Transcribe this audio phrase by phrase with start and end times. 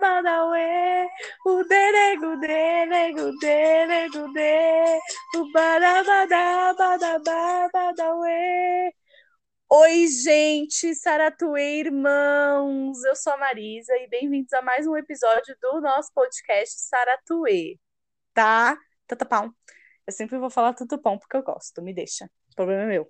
[0.00, 1.08] Badauê.
[1.46, 5.00] O derego, derego, derego, de.
[5.36, 5.52] O
[7.72, 8.92] badauê.
[9.72, 13.04] Oi, gente, Saratuê, irmãos!
[13.04, 17.78] Eu sou a Marisa e bem-vindos a mais um episódio do nosso podcast Saratuê,
[18.34, 18.76] tá?
[19.06, 19.54] Tatapão.
[20.06, 22.26] Eu sempre vou falar tutupão porque eu gosto, me deixa.
[22.52, 23.08] O problema é meu.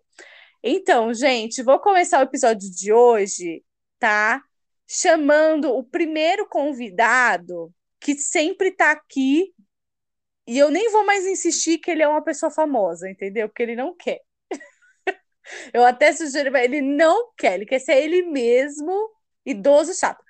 [0.62, 3.64] Então, gente, vou começar o episódio de hoje,
[3.98, 4.42] tá?
[4.92, 9.54] Chamando o primeiro convidado que sempre tá aqui
[10.48, 13.48] e eu nem vou mais insistir que ele é uma pessoa famosa, entendeu?
[13.48, 14.20] Porque ele não quer.
[15.72, 18.92] Eu até sugiro, ele não quer, ele quer ser ele mesmo,
[19.46, 20.20] idoso chato.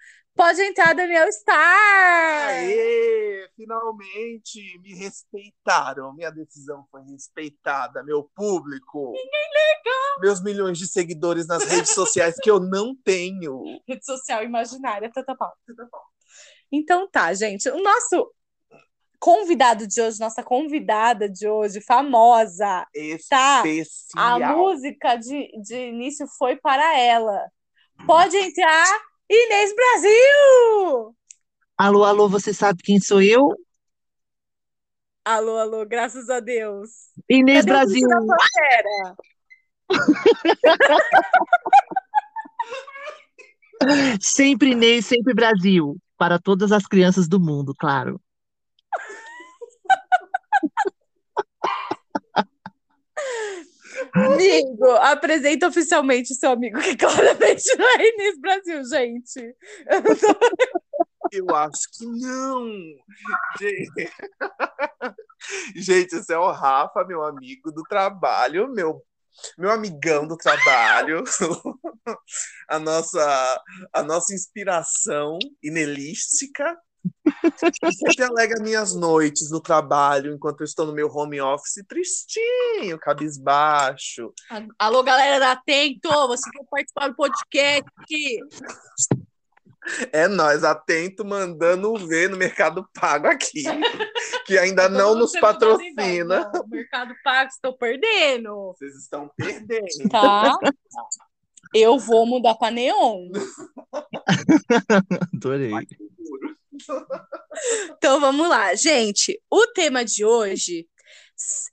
[0.41, 2.49] Pode entrar, Daniel Star!
[2.49, 6.15] Aê, finalmente me respeitaram.
[6.15, 9.13] Minha decisão foi respeitada, meu público.
[9.13, 10.21] Ninguém liga!
[10.23, 13.63] Meus milhões de seguidores nas redes sociais que eu não tenho.
[13.87, 16.07] Rede social imaginária, tata pau, tata pau.
[16.73, 17.69] Então tá, gente.
[17.69, 18.33] O nosso
[19.19, 22.87] convidado de hoje, nossa convidada de hoje, famosa,
[23.29, 23.63] tá?
[23.67, 24.43] Especial.
[24.43, 27.47] A música de, de início foi para ela.
[28.07, 28.87] Pode entrar,
[29.33, 31.15] Inês Brasil!
[31.79, 33.55] Alô, alô, você sabe quem sou eu?
[35.25, 37.11] Alô, alô, graças a Deus.
[37.29, 38.09] Inês Cadê Brasil.
[44.21, 45.97] Sempre Inês, sempre Brasil.
[46.19, 48.21] Para todas as crianças do mundo, claro.
[54.15, 59.57] Amigo, apresenta oficialmente o seu amigo, que claramente não é Inês Brasil, gente.
[61.33, 62.67] Eu acho que não.
[65.77, 69.03] Gente, esse é o Rafa, meu amigo do trabalho, meu,
[69.57, 71.23] meu amigão do trabalho,
[72.69, 76.77] a nossa, a nossa inspiração inelística.
[77.93, 84.33] Sempre alega minhas noites no trabalho, enquanto eu estou no meu home office tristinho, cabisbaixo.
[84.79, 87.91] Alô, galera da Atento, você quer participar do podcast?
[90.13, 93.63] É nós, atento, mandando ver no Mercado Pago aqui,
[94.47, 96.51] que ainda não nos patrocina.
[96.63, 98.75] O Mercado Pago, estou perdendo.
[98.75, 100.09] Vocês estão perdendo.
[100.11, 100.57] Tá?
[101.75, 103.31] Eu vou mudar para Neon.
[105.35, 105.73] Adorei.
[107.97, 109.39] Então vamos lá, gente.
[109.51, 110.89] O tema de hoje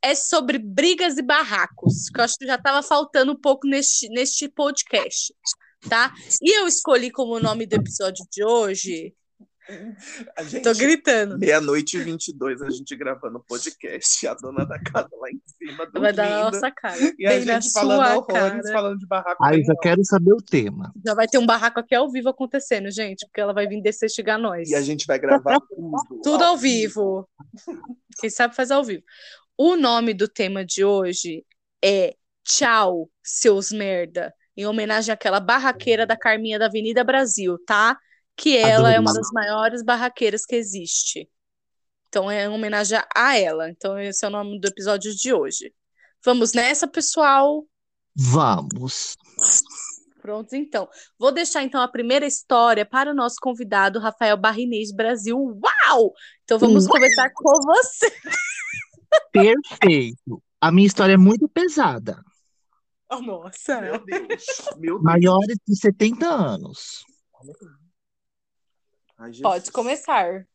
[0.01, 4.09] é sobre brigas e barracos, que eu acho que já estava faltando um pouco neste,
[4.09, 5.33] neste podcast,
[5.87, 6.13] tá?
[6.41, 9.13] E eu escolhi como nome do episódio de hoje.
[10.37, 11.37] A gente, Tô gritando.
[11.37, 16.01] meia-noite e 22, a gente gravando podcast, a dona da casa lá em cima dormindo.
[16.01, 16.97] Vai dar na nossa cara.
[17.17, 19.43] E a Bem gente falando horrores, falando de barraco.
[19.43, 20.93] Aí já quero saber o tema.
[21.05, 24.09] Já vai ter um barraco aqui ao vivo acontecendo, gente, porque ela vai vir descer
[24.09, 24.69] chegar nós.
[24.69, 26.21] E a gente vai gravar tudo.
[26.23, 27.27] Tudo ao vivo.
[28.19, 29.03] Quem sabe faz ao vivo.
[29.57, 31.43] O nome do tema de hoje
[31.83, 37.97] é Tchau, seus merda, em homenagem àquela barraqueira da Carminha da Avenida Brasil, tá?
[38.37, 41.27] Que ela é uma das maiores barraqueiras que existe.
[42.07, 43.69] Então é em homenagem a ela.
[43.69, 45.73] Então esse é o nome do episódio de hoje.
[46.23, 47.65] Vamos nessa, pessoal?
[48.15, 49.17] Vamos.
[50.21, 50.87] Prontos, então.
[51.17, 55.37] Vou deixar então a primeira história para o nosso convidado, Rafael Barrinês Brasil.
[55.37, 56.13] Uau!
[56.43, 56.93] Então vamos Uau!
[56.93, 58.11] começar com você.
[59.31, 60.43] Perfeito.
[60.59, 62.21] A minha história é muito pesada.
[63.09, 63.79] Oh, nossa.
[63.79, 64.45] Meu Deus.
[64.75, 65.01] Meu Deus.
[65.01, 67.05] Maiores de 70 anos.
[69.17, 69.31] Ai.
[69.41, 70.45] Pode começar.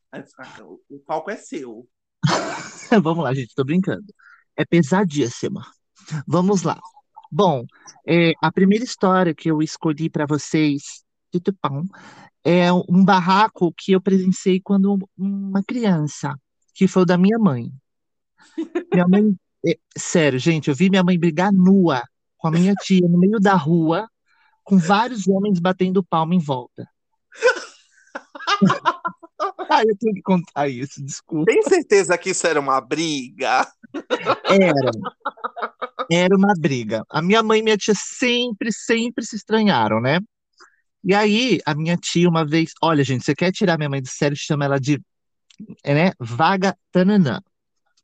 [0.89, 1.89] O palco é seu.
[3.03, 4.05] Vamos lá, gente, tô brincando.
[4.57, 5.63] É pesadíssima.
[6.27, 6.79] Vamos lá.
[7.31, 7.65] Bom,
[8.07, 11.03] é, a primeira história que eu escolhi para vocês
[11.33, 11.87] tutupão,
[12.45, 16.35] é um barraco que eu presenciei quando uma criança,
[16.75, 17.73] que foi o da minha mãe.
[18.93, 19.35] Minha mãe,
[19.67, 22.03] é, sério, gente, eu vi minha mãe brigar nua
[22.37, 24.09] com a minha tia no meio da rua,
[24.63, 26.87] com vários homens batendo palma em volta.
[29.69, 31.47] Ah, eu tenho que contar isso, desculpa.
[31.51, 33.67] Tem certeza que isso era uma briga?
[34.45, 34.91] Era.
[36.11, 37.03] Era uma briga.
[37.09, 40.21] A minha mãe e minha tia sempre, sempre se estranharam, né?
[41.03, 44.09] E aí, a minha tia, uma vez, olha, gente, você quer tirar minha mãe do
[44.09, 45.01] sério, chama ela de,
[45.83, 46.13] é, né?
[46.21, 47.41] Vaga Tananã.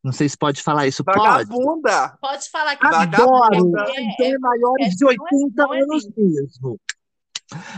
[0.02, 1.04] Não sei se pode falar isso.
[1.04, 1.18] Pode.
[1.18, 2.16] Vagabunda!
[2.20, 3.28] Pode falar que Adoro!
[3.30, 3.84] Vagabunda.
[3.98, 6.80] Então é maiores de é- não é- 80 não é anos mesmo.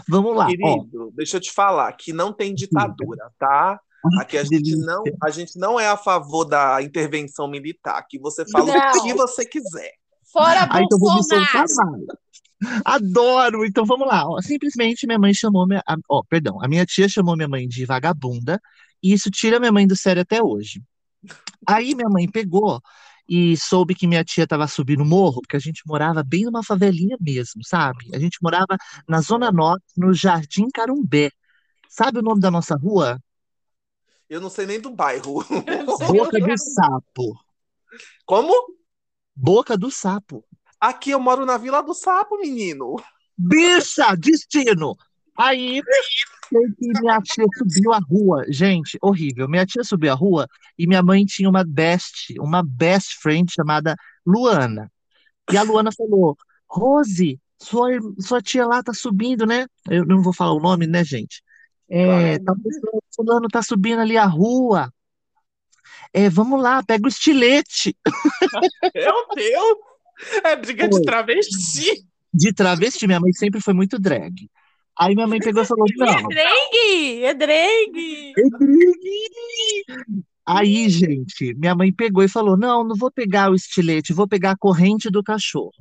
[0.08, 0.49] Vamos lá, ó.
[0.49, 3.78] Querido, deixa eu te falar que não tem ditadura, tá?
[4.19, 7.99] Aqui a gente não, a gente não é a favor da intervenção militar.
[7.99, 9.02] Aqui você fala o Não.
[9.05, 9.93] que você quiser.
[10.32, 11.72] Fora Aí então vou me soltar mais.
[12.84, 13.64] Adoro!
[13.64, 14.22] Então vamos lá.
[14.28, 14.40] ó.
[14.40, 15.82] Simplesmente minha mãe chamou minha.
[16.08, 18.61] Ó, perdão, a minha tia chamou minha mãe de vagabunda,
[19.02, 20.82] e isso tira minha mãe do sério até hoje.
[21.67, 22.81] Aí minha mãe pegou
[23.31, 26.65] e soube que minha tia estava subindo o morro, porque a gente morava bem numa
[26.65, 28.11] favelinha mesmo, sabe?
[28.12, 28.77] A gente morava
[29.09, 31.31] na Zona Norte, no Jardim Carumbé.
[31.88, 33.23] Sabe o nome da nossa rua?
[34.29, 35.44] Eu não sei nem do bairro.
[36.09, 37.38] Boca do Sapo.
[38.27, 38.53] Como?
[39.35, 40.44] Boca do Sapo.
[40.81, 42.97] Aqui eu moro na Vila do Sapo, menino.
[43.38, 44.97] Bicha, destino.
[45.38, 45.81] Aí,
[46.50, 48.44] sei que minha tia subiu a rua.
[48.49, 49.49] Gente, horrível.
[49.49, 50.47] Minha tia subiu a rua
[50.79, 54.91] e minha mãe tinha uma best, uma best friend chamada Luana.
[55.50, 56.37] E a Luana falou:
[56.69, 57.88] Rose, sua,
[58.19, 59.67] sua tia lá tá subindo, né?
[59.88, 61.43] Eu não vou falar o nome, né, gente?
[61.88, 62.55] É, tá,
[63.14, 64.93] fulano tá subindo ali a rua.
[66.12, 67.96] É, vamos lá, pega o estilete
[68.94, 69.79] Meu Deus!
[70.44, 72.05] É briga de travesti.
[72.32, 73.06] de travesti.
[73.06, 74.49] Minha mãe sempre foi muito drag.
[75.00, 77.25] Aí minha mãe pegou e falou: É Não, drag!
[77.25, 78.32] É drag!
[78.37, 79.00] É drag!
[80.47, 84.50] Aí, gente, minha mãe pegou e falou: Não, não vou pegar o estilete, vou pegar
[84.50, 85.73] a corrente do cachorro.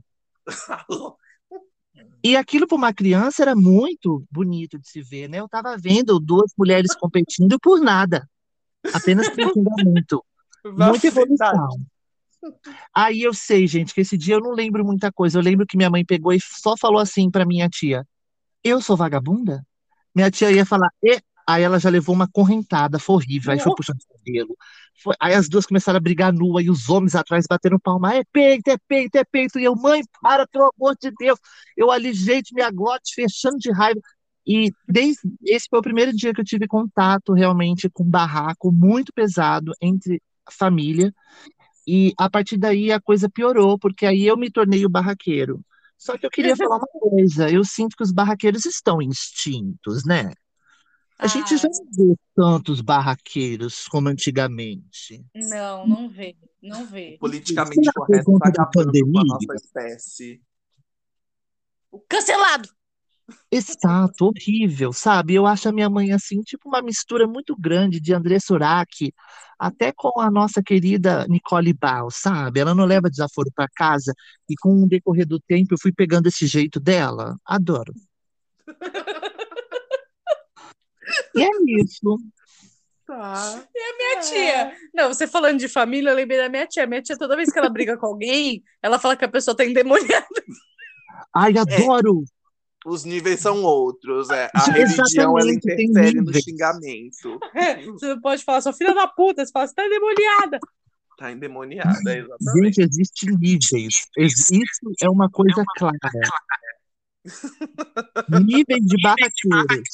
[2.21, 5.39] E aquilo para uma criança era muito bonito de se ver, né?
[5.39, 8.30] Eu tava vendo duas mulheres competindo por nada,
[8.94, 10.22] apenas por xingamento.
[10.65, 11.77] Muita evolução.
[12.94, 15.39] Aí eu sei, gente, que esse dia eu não lembro muita coisa.
[15.39, 18.06] Eu lembro que minha mãe pegou e só falou assim para minha tia:
[18.63, 19.65] Eu sou vagabunda?
[20.15, 23.51] Minha tia ia falar, e aí ela já levou uma correntada, foi horrível.
[23.53, 24.57] Aí foi puxando o cabelo.
[25.03, 28.15] Foi- Aí as duas começaram a brigar nua e os homens atrás batendo palma.
[28.15, 29.59] É peito, é peito, é peito.
[29.59, 31.39] E eu, mãe, para, pelo amor de Deus.
[31.77, 34.00] Eu ali, gente, minha glote fechando de raiva.
[34.45, 38.71] E desde esse foi o primeiro dia que eu tive contato realmente com um barraco
[38.71, 40.21] muito pesado entre
[40.51, 41.13] família.
[41.88, 45.62] E a partir daí a coisa piorou, porque aí eu me tornei o barraqueiro.
[46.00, 50.31] Só que eu queria falar uma coisa, eu sinto que os barraqueiros estão extintos, né?
[51.19, 51.72] A gente já Ah.
[51.98, 55.22] não vê tantos barraqueiros como antigamente.
[55.36, 57.18] Não, não vê, não vê.
[57.19, 59.24] Politicamente Será correto conta tá da a pandemia?
[59.25, 60.42] nossa espécie.
[62.07, 62.69] Cancelado!
[63.51, 65.35] Exato, horrível, sabe?
[65.35, 69.13] Eu acho a minha mãe assim, tipo uma mistura muito grande de André Surak,
[69.57, 72.59] até com a nossa querida Nicole Bal, sabe?
[72.59, 74.13] Ela não leva desaforo para casa
[74.49, 77.35] e com o decorrer do tempo eu fui pegando esse jeito dela.
[77.45, 77.93] Adoro.
[81.35, 81.49] E é
[81.81, 82.17] isso.
[83.05, 83.65] Tá.
[83.97, 84.73] Minha tia.
[84.93, 86.85] Não, você falando de família, eu lembrei da minha tia.
[86.85, 89.65] Minha tia, toda vez que ela briga com alguém, ela fala que a pessoa tá
[89.65, 90.27] endemoniada.
[91.35, 92.23] Ai, adoro.
[92.85, 94.29] Os níveis são outros.
[94.29, 94.49] É.
[94.53, 97.39] A religião ela interfere no xingamento.
[97.93, 100.59] Você não pode falar, sua filha da puta, você fala, você tá endemoniada.
[101.17, 102.75] Tá endemoniada, exatamente.
[102.75, 104.07] Gente, existem níveis.
[104.17, 104.53] Isso
[105.01, 105.97] é uma coisa clara.
[108.45, 109.89] Níveis de barraqueiros.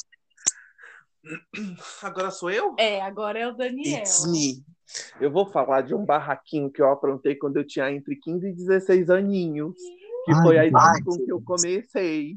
[2.00, 2.76] Agora sou eu?
[2.78, 3.98] É, agora é o Daniel.
[3.98, 4.64] It's me.
[5.20, 8.52] Eu vou falar de um barraquinho que eu aprontei quando eu tinha entre 15 e
[8.52, 9.74] 16 aninhos.
[10.24, 12.36] Que Ai, foi a idade com que eu comecei.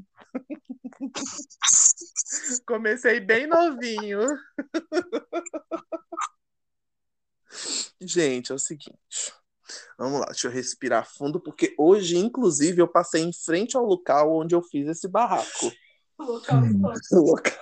[2.66, 4.20] Comecei bem novinho.
[8.02, 9.34] Gente, é o seguinte.
[9.98, 14.36] Vamos lá, deixa eu respirar fundo, porque hoje, inclusive, eu passei em frente ao local
[14.36, 15.72] onde eu fiz esse barraco.
[16.20, 16.82] Hum.
[17.12, 17.60] Local.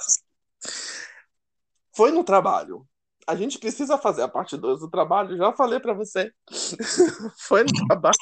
[1.96, 2.88] Foi no trabalho.
[3.28, 6.32] A gente precisa fazer a parte 2 do trabalho, já falei pra você.
[7.38, 8.16] Foi no trabalho.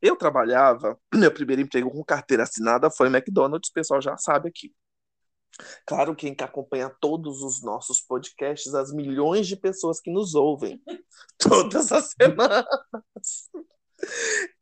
[0.00, 4.72] Eu trabalhava, meu primeiro emprego com carteira assinada foi McDonald's, o pessoal já sabe aqui.
[5.86, 10.80] Claro, quem que acompanha todos os nossos podcasts, as milhões de pessoas que nos ouvem
[11.38, 12.66] todas as semanas.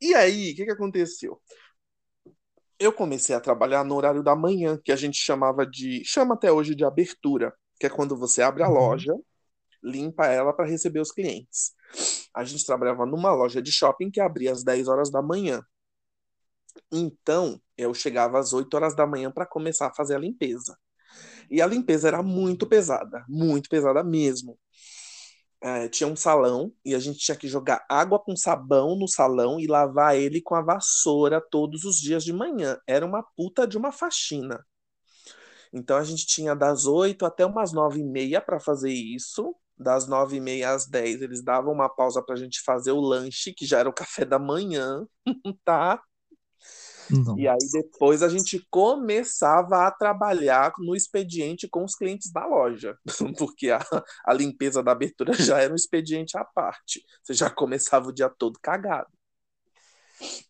[0.01, 1.41] E aí, o que, que aconteceu?
[2.79, 6.03] Eu comecei a trabalhar no horário da manhã, que a gente chamava de.
[6.05, 8.73] chama até hoje de abertura, que é quando você abre a Uhum.
[8.73, 9.13] loja,
[9.85, 11.73] limpa ela para receber os clientes.
[12.33, 15.63] A gente trabalhava numa loja de shopping que abria às 10 horas da manhã.
[16.91, 20.77] Então, eu chegava às 8 horas da manhã para começar a fazer a limpeza.
[21.49, 24.57] E a limpeza era muito pesada, muito pesada mesmo.
[25.61, 29.59] É, tinha um salão e a gente tinha que jogar água com sabão no salão
[29.59, 32.77] e lavar ele com a vassoura todos os dias de manhã.
[32.87, 34.63] Era uma puta de uma faxina.
[35.73, 39.55] Então a gente tinha das 8 até umas 9 e meia para fazer isso.
[39.77, 43.01] Das 9 e meia às 10 eles davam uma pausa para a gente fazer o
[43.01, 45.05] lanche, que já era o café da manhã,
[45.65, 46.01] tá?
[47.09, 47.37] Não.
[47.37, 52.97] E aí depois a gente começava a trabalhar no expediente com os clientes da loja,
[53.37, 53.79] porque a,
[54.25, 57.03] a limpeza da abertura já era um expediente à parte.
[57.23, 59.09] Você já começava o dia todo cagado.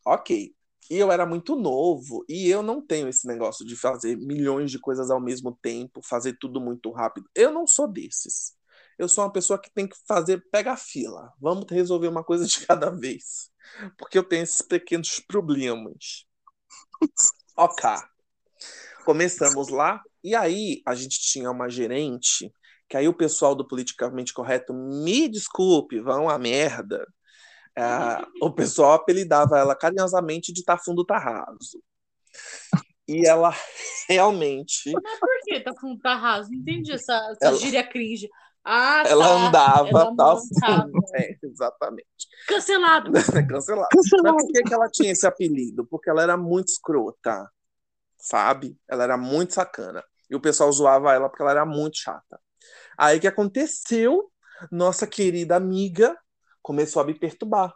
[0.05, 0.53] Ok.
[0.89, 4.79] E eu era muito novo e eu não tenho esse negócio de fazer milhões de
[4.79, 7.27] coisas ao mesmo tempo, fazer tudo muito rápido.
[7.33, 8.53] Eu não sou desses.
[8.97, 11.31] Eu sou uma pessoa que tem que fazer, pega a fila.
[11.39, 13.49] Vamos resolver uma coisa de cada vez.
[13.97, 16.25] Porque eu tenho esses pequenos problemas.
[17.57, 17.89] Ok.
[19.03, 20.01] Começamos lá.
[20.23, 22.51] E aí a gente tinha uma gerente,
[22.89, 27.05] que aí o pessoal do politicamente correto, me desculpe, vão a merda.
[27.77, 27.83] É,
[28.41, 31.83] o pessoal apelidava ela carinhosamente de Tafundo Tarraso.
[33.07, 33.53] E ela
[34.09, 34.91] realmente.
[34.91, 36.49] Mas por que Tafundo Tarraso?
[36.49, 38.29] Não entendi essa, essa Ela- gíria cringe.
[38.65, 39.47] Ah, Ela tá.
[39.47, 40.89] andava Ela tal montava.
[41.15, 42.07] É, exatamente.
[42.47, 43.11] Cancelado.
[43.47, 43.89] Cancelado.
[43.93, 45.85] Mas por que, que ela tinha esse apelido?
[45.85, 47.47] Porque ela era muito escrota,
[48.17, 48.75] sabe?
[48.89, 50.03] Ela era muito sacana.
[50.29, 52.39] E o pessoal zoava ela porque ela era muito chata.
[52.97, 54.31] Aí o que aconteceu?
[54.71, 56.17] Nossa querida amiga
[56.61, 57.71] começou a me perturbar.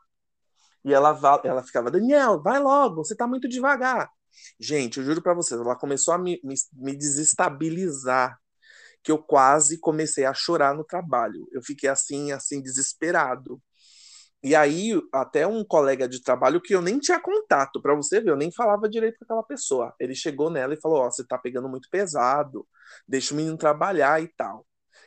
[0.84, 4.10] E ela, ela ficava, Daniel, vai logo, você tá muito devagar.
[4.60, 8.40] Gente, eu juro pra vocês, ela começou a me, me, me desestabilizar,
[9.04, 11.48] que eu quase comecei a chorar no trabalho.
[11.52, 13.62] Eu fiquei assim, assim, desesperado.
[14.42, 18.32] E aí, até um colega de trabalho que eu nem tinha contato, pra você ver,
[18.32, 19.94] eu nem falava direito com aquela pessoa.
[20.00, 22.66] Ele chegou nela e falou: Ó, você tá pegando muito pesado,
[23.08, 24.66] deixa o menino trabalhar e tal.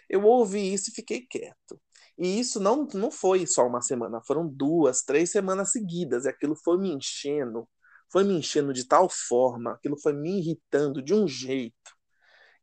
[0.08, 1.80] Eu ouvi isso e fiquei quieto.
[2.18, 6.54] E isso não, não foi só uma semana, foram duas, três semanas seguidas, e aquilo
[6.54, 7.68] foi me enchendo,
[8.10, 11.74] foi me enchendo de tal forma, aquilo foi me irritando de um jeito,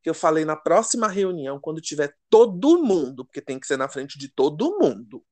[0.01, 3.89] que eu falei na próxima reunião, quando tiver todo mundo, porque tem que ser na
[3.89, 5.24] frente de todo mundo,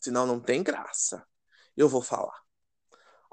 [0.00, 1.24] senão não tem graça,
[1.76, 2.44] eu vou falar.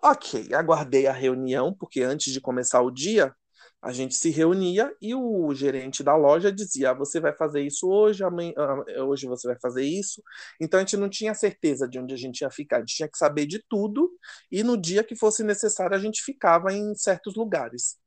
[0.04, 3.36] Ok, aguardei a reunião, porque antes de começar o dia,
[3.82, 7.90] a gente se reunia e o gerente da loja dizia: ah, você vai fazer isso
[7.90, 10.22] hoje, amanhã, ah, hoje você vai fazer isso.
[10.60, 13.10] Então a gente não tinha certeza de onde a gente ia ficar, a gente tinha
[13.10, 14.12] que saber de tudo
[14.52, 17.98] e no dia que fosse necessário a gente ficava em certos lugares.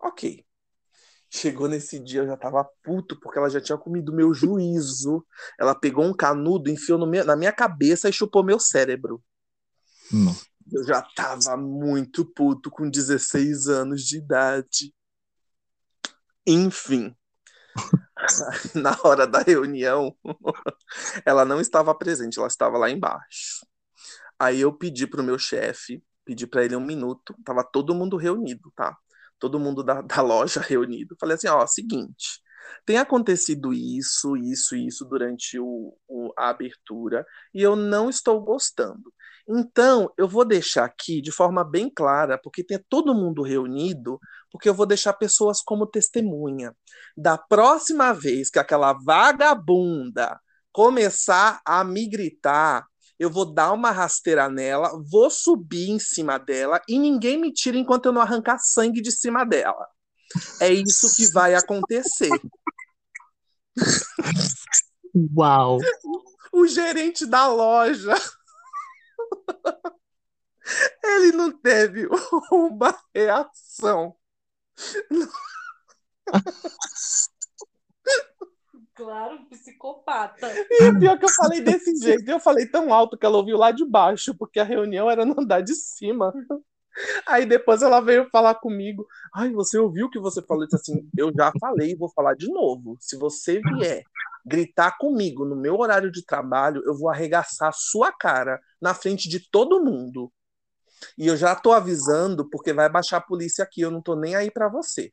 [0.00, 0.47] Ok.
[1.30, 5.26] Chegou nesse dia, eu já tava puto, porque ela já tinha comido meu juízo.
[5.58, 9.22] Ela pegou um canudo, enfiou no meu- na minha cabeça e chupou meu cérebro.
[10.10, 10.46] Nossa.
[10.72, 14.94] Eu já tava muito puto com 16 anos de idade.
[16.46, 17.14] Enfim,
[18.74, 20.14] na hora da reunião,
[21.24, 23.66] ela não estava presente, ela estava lá embaixo.
[24.38, 28.72] Aí eu pedi pro meu chefe, pedi para ele um minuto, tava todo mundo reunido,
[28.74, 28.96] tá?
[29.38, 31.16] Todo mundo da, da loja reunido.
[31.20, 32.40] Falei assim, ó, seguinte,
[32.84, 38.40] tem acontecido isso, isso e isso durante o, o- a abertura e eu não estou
[38.40, 39.12] gostando.
[39.48, 44.68] Então, eu vou deixar aqui de forma bem clara, porque tem todo mundo reunido, porque
[44.68, 46.74] eu vou deixar pessoas como testemunha.
[47.16, 50.38] Da próxima vez que aquela vagabunda
[50.72, 52.86] começar a me gritar,
[53.18, 57.76] eu vou dar uma rasteira nela, vou subir em cima dela e ninguém me tira
[57.76, 59.88] enquanto eu não arrancar sangue de cima dela.
[60.60, 62.30] É isso que vai acontecer.
[65.36, 65.78] Uau!
[66.52, 68.14] O gerente da loja.
[71.02, 72.06] Ele não teve
[72.52, 74.14] uma reação.
[78.98, 80.52] Claro, psicopata.
[80.68, 83.70] E pior que eu falei desse jeito, eu falei tão alto que ela ouviu lá
[83.70, 86.34] de baixo, porque a reunião era no andar de cima.
[87.24, 89.06] Aí depois ela veio falar comigo.
[89.32, 90.64] Ai, você ouviu o que você falou?
[90.64, 92.96] Eu disse assim, eu já falei, vou falar de novo.
[92.98, 94.02] Se você vier
[94.44, 99.28] gritar comigo no meu horário de trabalho, eu vou arregaçar a sua cara na frente
[99.28, 100.32] de todo mundo.
[101.16, 104.34] E eu já tô avisando, porque vai baixar a polícia aqui, eu não tô nem
[104.34, 105.12] aí pra você.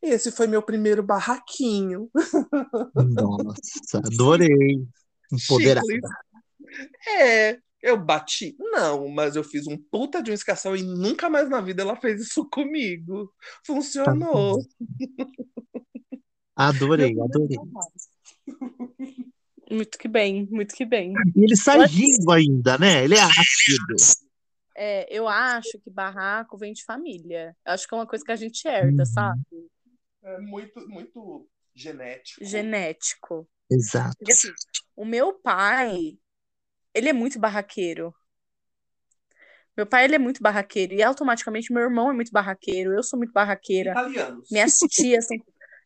[0.00, 2.10] Esse foi meu primeiro barraquinho.
[2.94, 4.86] Nossa, adorei.
[5.32, 5.86] Empoderada.
[7.20, 8.56] É, eu bati?
[8.58, 11.96] Não, mas eu fiz um puta de uma escassão e nunca mais na vida ela
[11.96, 13.32] fez isso comigo.
[13.66, 14.64] Funcionou.
[16.56, 17.56] Adorei, adorei.
[19.70, 21.12] Muito que bem, muito que bem.
[21.36, 23.04] E ele sai rindo ainda, né?
[23.04, 24.26] Ele é ácido.
[24.74, 27.54] É, eu acho que barraco vem de família.
[27.66, 29.06] Eu acho que é uma coisa que a gente herda, Uhum.
[29.06, 29.40] sabe?
[30.28, 32.44] É muito, muito genético.
[32.44, 33.48] Genético.
[33.70, 34.14] Exato.
[34.18, 34.52] Porque assim,
[34.94, 36.18] o meu pai,
[36.92, 38.14] ele é muito barraqueiro.
[39.74, 40.92] Meu pai, ele é muito barraqueiro.
[40.92, 42.92] E automaticamente meu irmão é muito barraqueiro.
[42.92, 43.92] Eu sou muito barraqueira.
[43.92, 44.50] Italianos.
[44.50, 45.36] Minhas tias são.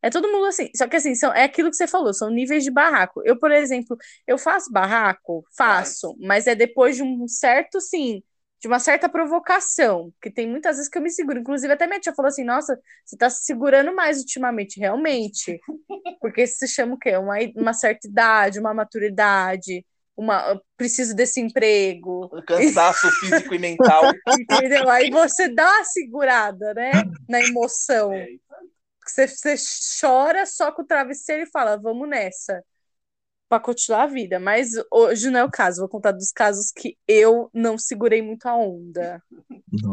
[0.03, 0.71] É todo mundo assim.
[0.75, 3.23] Só que assim, são, é aquilo que você falou, são níveis de barraco.
[3.25, 3.97] Eu, por exemplo,
[4.27, 5.47] eu faço barraco?
[5.57, 6.17] Faço.
[6.19, 8.25] Mas é depois de um certo, sim,
[8.63, 10.13] de uma certa provocação.
[10.23, 11.41] Que tem muitas vezes que eu me seguro.
[11.41, 15.61] Inclusive, até minha tia falou assim: nossa, você tá se segurando mais ultimamente, realmente.
[16.21, 17.17] Porque isso se chama o quê?
[17.17, 19.85] Uma, uma certa idade, uma maturidade.
[20.17, 24.03] uma preciso desse emprego, Um cansaço físico e mental.
[24.39, 24.89] entendeu?
[24.89, 26.93] Aí você dá uma segurada, né,
[27.29, 28.13] na emoção.
[28.13, 28.29] É,
[29.05, 29.55] Você, você
[30.01, 32.63] chora só com o travesseiro e fala, vamos nessa,
[33.53, 34.41] para continuar a vida.
[34.41, 38.47] Mas hoje não é o caso, vou contar dos casos que eu não segurei muito
[38.47, 39.23] a onda.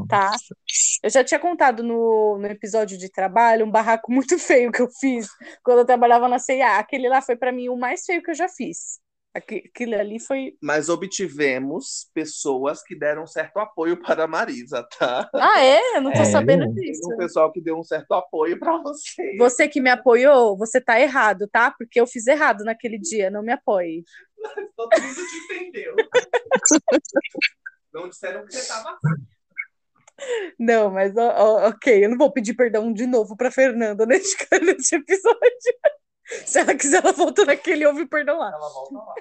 [0.08, 0.32] Tá.
[0.32, 0.56] Nossa.
[1.04, 4.90] Eu já tinha contado no, no episódio de trabalho um barraco muito feio que eu
[4.90, 5.28] fiz
[5.62, 6.78] quando eu trabalhava na CIA.
[6.78, 9.02] Aquele lá foi para mim o mais feio que eu já fiz.
[9.34, 10.56] Aquele ali foi.
[10.62, 15.30] Mas obtivemos pessoas que deram certo apoio para a Marisa, tá?
[15.36, 15.98] Ah, é?
[15.98, 17.02] Eu não tô É, sabendo eu- disso.
[17.02, 19.38] Tem um pessoal que deu um certo apoio para você.
[19.38, 21.70] Você que me apoiou, você tá errado, tá?
[21.78, 24.04] Porque eu fiz errado naquele dia, não me apoie.
[24.76, 25.96] Todo mundo te entendeu.
[27.94, 28.98] Não disseram que você estava
[30.58, 34.36] Não, mas ó, ó, ok, eu não vou pedir perdão de novo pra Fernanda neste
[34.96, 35.74] episódio.
[36.46, 38.52] Se ela quiser, ela volta naquele e ouve o perdão lá.
[38.52, 39.16] Ela volta lá.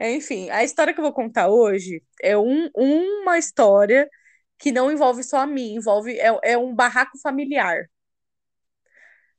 [0.00, 4.08] Enfim, a história que eu vou contar hoje é um, uma história
[4.58, 7.88] que não envolve só a mim, envolve é, é um barraco familiar.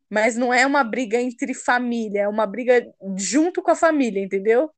[0.10, 2.86] Mas não é uma briga entre família, é uma briga
[3.18, 4.72] junto com a família, entendeu?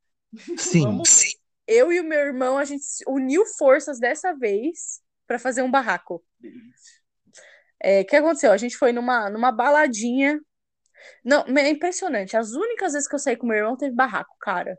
[0.57, 0.83] Sim.
[0.83, 1.21] Vamos
[1.67, 5.69] Eu e o meu irmão, a gente se uniu forças dessa vez para fazer um
[5.69, 6.23] barraco.
[7.81, 8.51] É, o que aconteceu?
[8.51, 10.39] A gente foi numa, numa baladinha.
[11.23, 12.37] Não, é impressionante.
[12.37, 14.77] As únicas vezes que eu saí com meu irmão teve barraco, cara.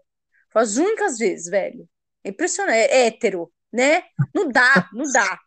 [0.50, 1.88] Foi as únicas vezes, velho.
[2.24, 2.76] É impressionante.
[2.76, 4.04] É hétero, né?
[4.34, 5.38] Não dá, não dá.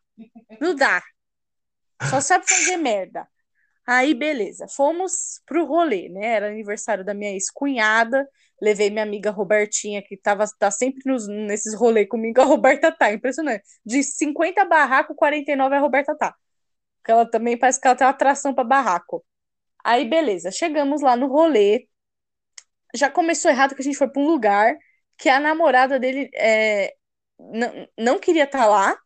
[0.60, 1.04] Não dá.
[2.10, 3.28] Só sabe fazer merda.
[3.86, 4.68] Aí, beleza.
[4.68, 6.26] Fomos pro rolê, né?
[6.26, 8.28] Era aniversário da minha ex-cunhada.
[8.62, 12.40] Levei minha amiga Robertinha, que tava, tá sempre nos, nesses rolês comigo.
[12.42, 13.64] A Roberta tá, impressionante.
[13.86, 16.34] De 50 barraco, 49 é a Roberta tá.
[17.00, 19.26] Porque ela também parece que ela tem uma atração para barraco.
[19.84, 21.88] Aí, beleza, chegamos lá no rolê.
[22.96, 24.78] Já começou errado que a gente foi para um lugar
[25.18, 26.94] que a namorada dele é,
[27.98, 28.98] não, queria estar lá.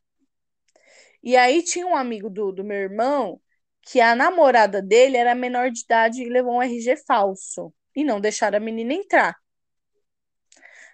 [1.23, 3.41] E aí tinha um amigo do, do meu irmão
[3.81, 7.73] que a namorada dele era menor de idade e levou um RG falso.
[7.95, 9.35] E não deixaram a menina entrar.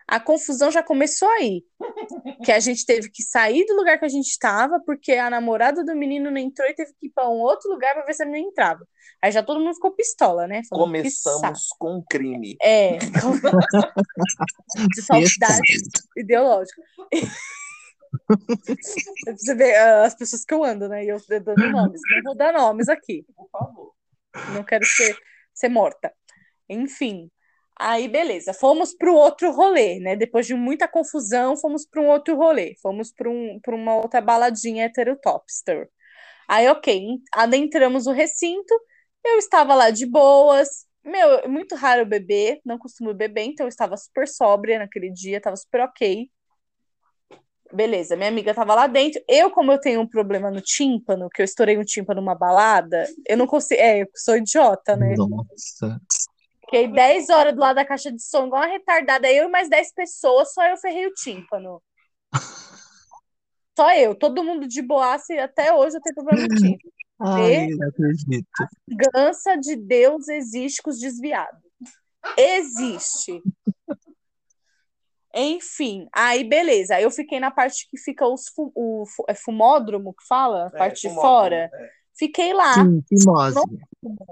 [0.08, 1.63] A confusão já começou aí.
[2.44, 5.84] Que a gente teve que sair do lugar que a gente estava, porque a namorada
[5.84, 8.24] do menino não entrou e teve que ir para um outro lugar para ver se
[8.24, 8.86] a menina entrava.
[9.22, 10.62] Aí já todo mundo ficou pistola, né?
[10.70, 10.86] Falando.
[10.86, 12.58] Começamos com um crime.
[12.62, 12.98] É.
[14.96, 15.62] de falsidade
[16.18, 16.82] ideológica.
[19.38, 21.06] Você vê ah, as pessoas que eu ando, né?
[21.06, 22.02] E eu dando nomes.
[22.16, 23.26] Não vou dar nomes aqui.
[23.36, 23.94] Por favor.
[24.54, 25.18] Não quero ser,
[25.54, 26.13] ser morta.
[26.68, 27.30] Enfim.
[27.80, 28.54] Aí, beleza.
[28.54, 30.16] Fomos para o outro rolê, né?
[30.16, 32.76] Depois de muita confusão, fomos para um outro rolê.
[32.82, 35.90] Fomos para um, uma outra baladinha heterotopster.
[36.48, 37.20] Aí, ok.
[37.34, 38.74] Adentramos o recinto.
[39.26, 40.86] Eu estava lá de boas.
[41.04, 42.62] Meu, é muito raro beber.
[42.64, 45.38] Não costumo beber, então eu estava super sóbria naquele dia.
[45.38, 46.30] Estava super ok.
[47.74, 49.20] Beleza, minha amiga tava lá dentro.
[49.28, 53.10] Eu, como eu tenho um problema no tímpano, que eu estourei um tímpano numa balada,
[53.28, 53.82] eu não consigo.
[53.82, 55.16] É, eu sou idiota, né?
[55.18, 56.00] Nossa.
[56.74, 59.32] Fiquei 10 horas do lado da caixa de som, igual uma retardada.
[59.32, 61.80] Eu e mais 10 pessoas, só eu ferrei o tímpano.
[63.78, 66.94] Só eu, todo mundo de boaça, e até hoje eu tenho problema no tímpano.
[67.20, 68.48] Ai, não acredito.
[68.90, 71.62] Gança de Deus existe com os desviados.
[72.38, 73.42] Existe.
[75.36, 76.96] Enfim, aí beleza.
[76.96, 80.66] Aí eu fiquei na parte que fica os fu- o fu- é fumódromo que fala?
[80.66, 81.70] A É, parte de fora.
[81.72, 81.90] é.
[82.15, 82.76] Fiquei lá.
[82.76, 83.60] Sim, fimose.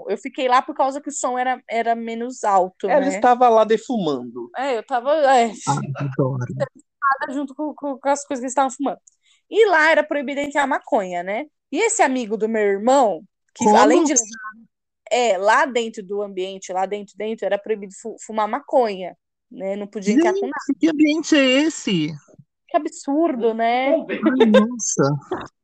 [0.08, 3.08] Eu fiquei lá por causa que o som era, era menos alto, Ela né?
[3.08, 4.50] estava lá defumando.
[4.56, 5.52] É, eu tava é,
[5.96, 6.44] adoro.
[7.30, 8.98] junto com, com- com as coisas que eles estavam fumando.
[9.50, 11.46] E lá era proibido entrar maconha, né?
[11.70, 13.22] E esse amigo do meu irmão,
[13.54, 13.76] que Como?
[13.76, 14.14] além de
[15.10, 19.16] é, lá dentro do ambiente, lá dentro, dentro, era proibido fu- fumar maconha,
[19.50, 19.76] né?
[19.76, 20.78] Não podia entrar com nada.
[20.78, 22.12] Que ambiente é esse?
[22.68, 23.90] Que absurdo, né?
[23.90, 25.14] Nossa.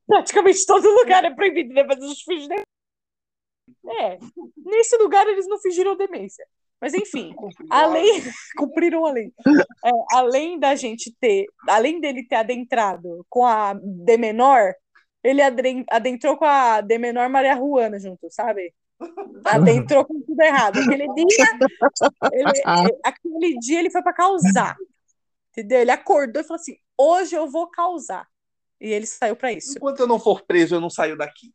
[0.08, 1.84] Praticamente todo lugar é proibido, né?
[1.84, 2.64] Mas os fingem demência.
[4.00, 4.18] É,
[4.56, 6.44] nesse lugar eles não fingiram demência.
[6.80, 7.34] Mas enfim,
[7.70, 8.22] além,
[8.56, 9.32] cumpriram a lei.
[9.84, 14.74] É, além da gente ter, além dele ter adentrado com a D menor,
[15.22, 15.42] ele
[15.90, 18.72] adentrou com a D menor Maria Ruana junto, sabe?
[19.44, 20.78] Adentrou com tudo errado.
[20.78, 21.26] Aquele dia,
[22.32, 22.52] ele,
[23.04, 24.76] aquele dia ele foi para causar.
[25.50, 25.80] Entendeu?
[25.80, 28.26] Ele acordou e falou assim: hoje eu vou causar.
[28.80, 29.76] E ele saiu para isso.
[29.76, 31.52] Enquanto eu não for preso, eu não saio daqui.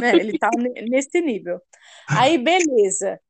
[0.00, 0.14] né?
[0.16, 1.60] Ele tá ne- nesse nível.
[2.08, 3.20] Aí, beleza.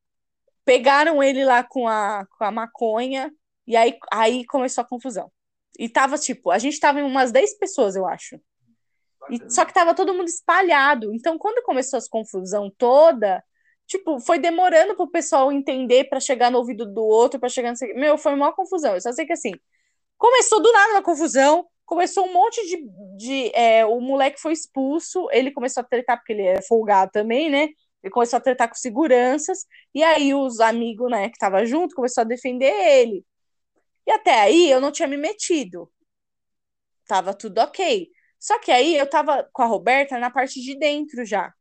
[0.64, 3.32] Pegaram ele lá com a, com a maconha,
[3.66, 5.30] e aí, aí começou a confusão.
[5.78, 8.40] E tava, tipo, a gente tava em umas 10 pessoas, eu acho.
[9.30, 11.12] E, só que tava todo mundo espalhado.
[11.14, 13.42] Então, quando começou essa confusão toda,
[13.86, 17.94] tipo, foi demorando pro pessoal entender pra chegar no ouvido do outro, pra chegar no...
[18.00, 18.94] Meu, foi uma confusão.
[18.94, 19.52] Eu só sei que, assim,
[20.20, 22.88] Começou do nada uma confusão, começou um monte de.
[23.16, 27.50] de é, o moleque foi expulso, ele começou a tretar, porque ele é folgado também,
[27.50, 27.68] né?
[28.02, 32.22] Ele começou a tretar com seguranças, e aí os amigos, né, que estavam junto, começou
[32.22, 33.24] a defender ele.
[34.06, 35.90] E até aí eu não tinha me metido.
[37.06, 38.08] Tava tudo ok.
[38.38, 41.52] Só que aí eu tava com a Roberta na parte de dentro já.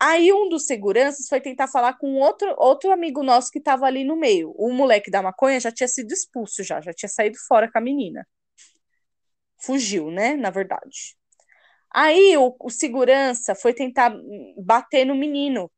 [0.00, 4.04] Aí um dos seguranças foi tentar falar com outro, outro amigo nosso que tava ali
[4.04, 4.52] no meio.
[4.56, 7.80] O moleque da maconha já tinha sido expulso já, já tinha saído fora com a
[7.82, 8.26] menina.
[9.62, 11.16] Fugiu, né, na verdade.
[11.92, 14.14] Aí o, o segurança foi tentar
[14.56, 15.70] bater no menino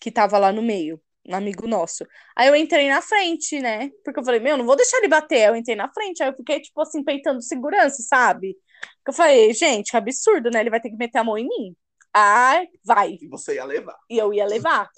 [0.00, 2.04] que tava lá no meio, um amigo nosso.
[2.34, 3.90] Aí eu entrei na frente, né?
[4.04, 5.48] Porque eu falei, meu, não vou deixar ele bater.
[5.48, 8.56] Eu entrei na frente, aí eu fiquei, tipo assim, peitando segurança, sabe?
[8.96, 10.60] Porque eu falei, gente, que absurdo, né?
[10.60, 11.76] Ele vai ter que meter a mão em mim.
[12.12, 13.18] Ai, vai.
[13.20, 13.96] E você ia levar.
[14.10, 14.88] E eu ia levar.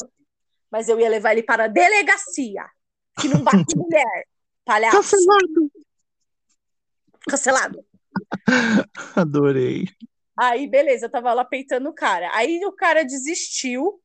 [0.70, 2.66] Mas eu ia levar ele para a delegacia,
[3.20, 4.24] que não bate mulher.
[4.64, 4.96] Palhaço.
[4.96, 5.70] Cancelado.
[7.28, 7.84] Cancelado.
[9.16, 9.84] Adorei.
[10.36, 12.28] Aí, beleza, eu tava lá peitando o cara.
[12.34, 14.00] Aí o cara desistiu.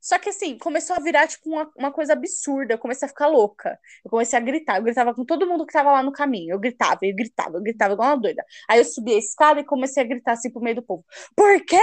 [0.00, 2.74] Só que assim, começou a virar tipo uma, uma coisa absurda.
[2.74, 3.76] Eu comecei a ficar louca.
[4.04, 4.76] Eu comecei a gritar.
[4.76, 6.52] Eu gritava com todo mundo que tava lá no caminho.
[6.52, 8.44] Eu gritava, eu gritava, eu gritava igual uma doida.
[8.68, 11.64] Aí eu subi a escada e comecei a gritar assim pro meio do povo: Por
[11.64, 11.80] quê?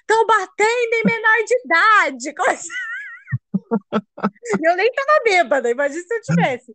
[0.00, 2.34] Estão batendo em menor de idade.
[2.38, 2.70] Comecei...
[4.64, 6.72] eu nem tava bêbada, imagina se eu tivesse.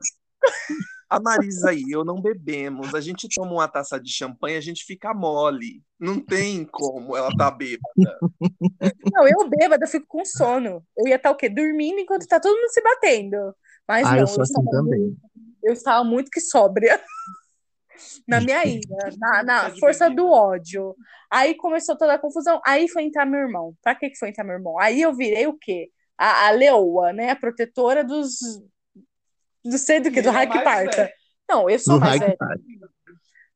[1.10, 2.94] A Marisa e eu não bebemos.
[2.94, 5.82] A gente toma uma taça de champanhe, a gente fica mole.
[6.00, 8.20] Não tem como ela tá bêbada.
[9.12, 10.86] Não, eu bêbada, eu fico com sono.
[10.98, 11.50] Eu ia estar o quê?
[11.50, 13.56] Dormindo enquanto tá todo mundo se batendo.
[13.88, 15.00] Mas Ah, não, eu sou assim estava também.
[15.00, 15.20] muito-
[15.64, 17.02] eu estava muito que sóbria.
[18.28, 20.96] Na minha ira, na, na força do ódio.
[21.30, 22.62] Aí começou toda a confusão.
[22.66, 23.74] Aí foi entrar meu irmão.
[23.82, 24.80] Pra que que foi entrar meu irmão?
[24.80, 25.90] Aí eu virei o quê?
[26.18, 27.32] A, a leoa, né?
[27.32, 28.38] A protetora dos.
[29.70, 31.04] Não sei do que, do mais Parta.
[31.04, 31.14] velho.
[31.50, 32.22] Não, eu sou Do mais.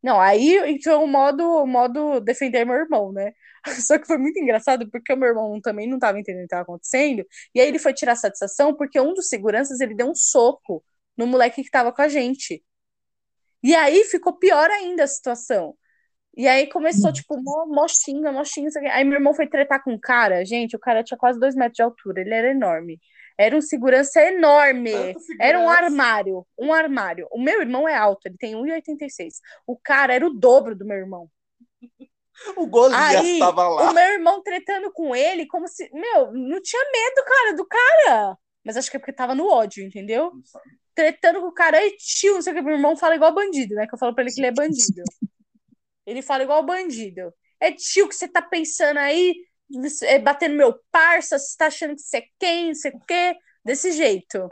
[0.02, 3.32] Não, aí entrou o modo, modo defender meu irmão, né?
[3.88, 6.46] Só que foi muito engraçado porque o meu irmão também não estava entendendo o que
[6.48, 7.26] estava acontecendo.
[7.56, 10.84] E aí ele foi tirar satisfação porque um dos seguranças ele deu um soco
[11.18, 12.64] no moleque que estava com a gente.
[13.64, 15.76] E aí ficou pior ainda a situação.
[16.36, 18.92] E aí começou, tipo, mó, mó xinga, mó xinga, não sei o quê.
[18.92, 21.76] Aí meu irmão foi tretar com um cara, gente, o cara tinha quase dois metros
[21.76, 23.00] de altura, ele era enorme.
[23.38, 24.92] Era um segurança enorme.
[24.92, 25.86] Tanto Era um segurança.
[25.86, 27.28] armário, um armário.
[27.32, 29.34] O meu irmão é alto, ele tem 1,86.
[29.66, 31.30] O cara era o dobro do meu irmão.
[32.58, 33.92] O Golias Aí, tava lá.
[33.92, 35.88] o meu irmão tretando com ele, como se.
[35.94, 38.38] Meu, não tinha medo, cara, do cara.
[38.66, 40.32] Mas acho que é porque tava no ódio, entendeu?
[40.96, 42.62] Tretando com o cara, aí tio, não sei o que.
[42.64, 43.86] Meu irmão fala igual bandido, né?
[43.86, 45.04] Que eu falo pra ele que ele é bandido.
[46.06, 47.34] Ele fala igual bandido.
[47.60, 49.34] É tio que você tá pensando aí,
[50.04, 53.36] é, batendo meu parça, você tá achando que você é quem, não sei o quê.
[53.66, 54.50] Desse jeito.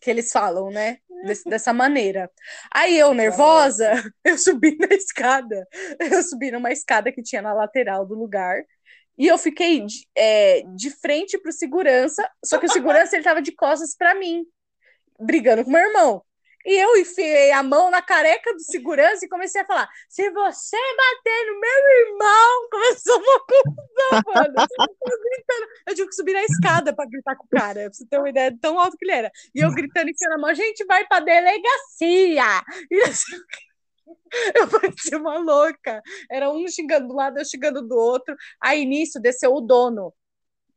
[0.00, 0.98] Que eles falam, né?
[1.24, 2.30] Desse- dessa maneira.
[2.74, 3.92] Aí eu, nervosa,
[4.24, 5.66] eu subi na escada.
[6.00, 8.62] Eu subi numa escada que tinha na lateral do lugar.
[9.18, 13.42] E eu fiquei de, é, de frente pro segurança, só que o segurança ele tava
[13.42, 14.44] de costas pra mim,
[15.20, 16.24] brigando com meu irmão.
[16.64, 20.76] E eu enfiei a mão na careca do segurança e comecei a falar: se você
[20.96, 24.54] bater no meu irmão, começou uma confusão, mano.
[25.06, 25.66] Eu gritando.
[25.88, 28.28] Eu tive que subir na escada pra gritar com o cara, pra você ter uma
[28.30, 29.30] ideia de tão alto que ele era.
[29.54, 32.62] E eu gritando, enfiando a mão, gente vai pra delegacia.
[32.90, 33.36] E assim,
[34.54, 36.02] eu parecia uma louca.
[36.30, 38.36] Era um xingando do lado, eu xingando do outro.
[38.60, 40.12] Aí nisso desceu o dono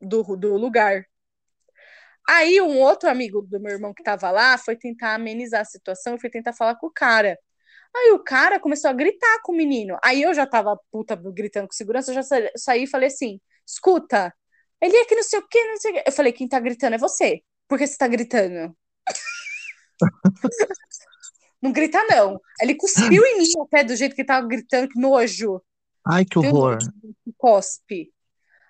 [0.00, 1.04] do, do lugar.
[2.28, 6.18] Aí um outro amigo do meu irmão que tava lá foi tentar amenizar a situação
[6.18, 7.38] foi tentar falar com o cara.
[7.94, 9.96] Aí o cara começou a gritar com o menino.
[10.02, 13.40] Aí eu já tava puta gritando com segurança, eu já sa- saí e falei assim:
[13.66, 14.34] escuta,
[14.80, 16.02] ele é que não sei o que, não sei o que.
[16.06, 17.42] Eu falei: quem tá gritando é você.
[17.68, 18.76] Por que você tá gritando?
[21.62, 22.40] não grita, não.
[22.60, 25.62] Ele cuspiu em mim até do jeito que tava gritando, que nojo
[26.06, 26.78] Ai, que horror.
[27.24, 28.12] que cospe.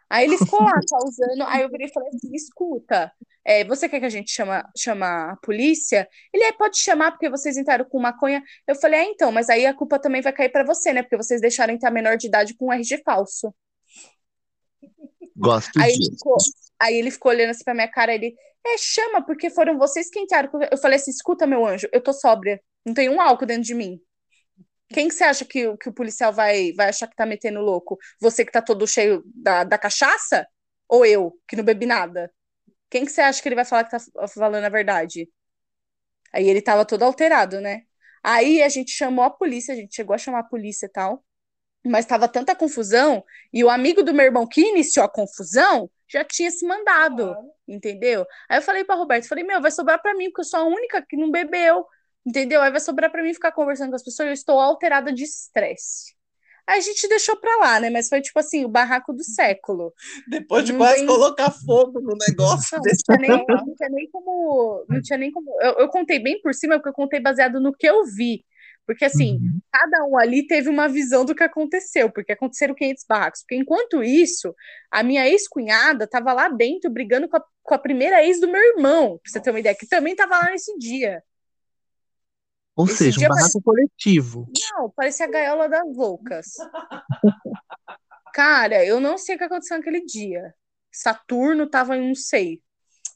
[0.09, 1.43] Aí ele ficou lá causando.
[1.49, 3.13] Aí eu virei e falei assim: escuta,
[3.47, 6.09] é, você quer que a gente chama, chama a polícia?
[6.35, 8.43] Ele é, pode chamar porque vocês entraram com maconha.
[8.67, 11.03] Eu falei: é, então, mas aí a culpa também vai cair pra você, né?
[11.03, 13.55] Porque vocês deixaram entrar menor de idade com um RG falso.
[15.37, 16.11] Gosto Aí ele disso.
[16.11, 16.45] ficou,
[16.81, 18.35] aí ele ficou olhando assim pra minha cara, ele,
[18.67, 20.49] é, chama, porque foram vocês que entraram.
[20.51, 23.63] com-" Eu falei assim, escuta, meu anjo, eu tô sóbria, não tem um álcool dentro
[23.65, 24.01] de mim.
[24.91, 27.61] Quem que você acha que, o- que o policial vai, vai achar que tá metendo
[27.61, 27.99] louco?
[28.21, 30.47] Você que tá todo cheio da, da cachaça?
[30.89, 32.31] Ou eu, que não bebi nada?
[32.91, 35.29] Quem que você acha que ele vai falar que tá falando a verdade?
[36.33, 37.83] Aí ele tava todo alterado, né?
[38.23, 41.25] Aí a gente chamou a polícia, a gente chegou a chamar a polícia e tal,
[41.87, 46.25] mas tava tanta confusão, e o amigo do meu irmão que iniciou a confusão já
[46.25, 47.37] tinha se mandado,
[47.69, 48.27] entendeu?
[48.49, 50.65] Aí eu falei pra Roberto, falei, meu, vai sobrar pra mim, porque eu sou a
[50.65, 51.87] única que não bebeu.
[52.27, 52.61] Entendeu?
[52.61, 56.16] Aí vai sobrar pra mim ficar conversando com as pessoas, eu estou alterada de estresse.
[56.69, 57.91] A gente deixou pra lá, né?
[57.91, 59.93] Mas foi tipo assim, o barraco do século.
[60.29, 62.77] Depois de Não quase tem- colocar fogo no negócio.
[62.79, 64.85] Não, não tinha nem, não tinha nem como.
[64.89, 65.49] Não tinha nem como.
[65.63, 68.45] Eu, eu contei bem por cima, porque eu contei baseado no que eu vi.
[68.85, 69.61] Porque, assim, Uhum.
[69.73, 73.41] cada um ali teve uma visão do que aconteceu, porque aconteceram 500 barracos.
[73.41, 74.55] Porque, enquanto isso,
[74.93, 78.63] a minha ex-cunhada tava lá dentro brigando com a, com a primeira ex do meu
[78.63, 81.21] irmão, pra você ter uma ideia, que também tava lá nesse dia.
[82.77, 84.47] Ou Esse seja, um barraco coletivo.
[84.73, 86.47] Não, parecia a gaiola das loucas.
[88.35, 90.55] Cara, eu não sei o que aconteceu naquele dia.
[90.93, 92.61] Saturno tava em não sei.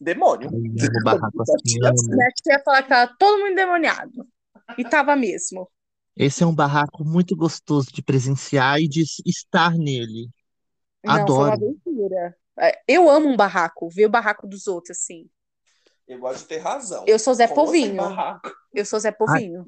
[0.00, 0.48] Demônio.
[0.48, 2.16] Amo barraco assim, amo.
[2.16, 4.26] Minha tia ia falar que tava todo mundo endemoniado.
[4.78, 5.70] E tava mesmo.
[6.16, 10.30] Esse é um barraco muito gostoso de presenciar e de estar nele.
[11.04, 11.52] Não, foi uma Adoro.
[11.52, 12.36] aventura.
[12.58, 15.28] É, Eu amo um barraco, ver o barraco dos outros, assim.
[16.10, 17.04] Eu gosto de ter razão.
[17.06, 18.02] Eu sou Zé Com Povinho.
[18.74, 19.64] Eu sou Zé Povinho.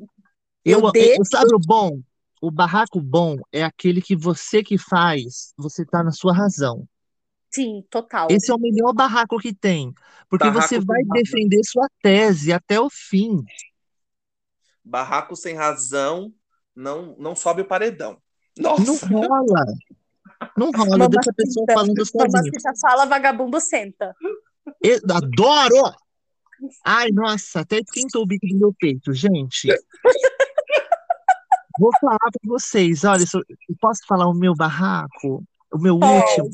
[0.64, 2.00] Eu, Eu eu- desço- sabe o bom?
[2.40, 6.84] O barraco bom é aquele que você que faz, você tá na sua razão.
[7.54, 8.26] Sim, total.
[8.28, 9.92] Esse é o melhor barraco que tem,
[10.28, 11.12] porque Barraco você vai razão.
[11.22, 13.44] defender sua tese até o fim.
[14.84, 16.32] Barraco sem razão
[16.74, 18.18] não, não sobe o paredão.
[18.58, 19.06] Não Nossa.
[19.06, 19.64] rola.
[20.56, 21.08] Não rola, Mamacita.
[21.10, 22.28] deixa a pessoa falando sozinha.
[22.32, 24.12] Mamacita fala, vagabundo senta.
[24.82, 25.94] Eu adoro!
[26.84, 29.68] Ai, nossa, até esquentou o bico do meu peito, gente.
[31.78, 35.42] Vou falar para vocês, olha, eu posso falar o meu barraco?
[35.72, 36.48] O meu último?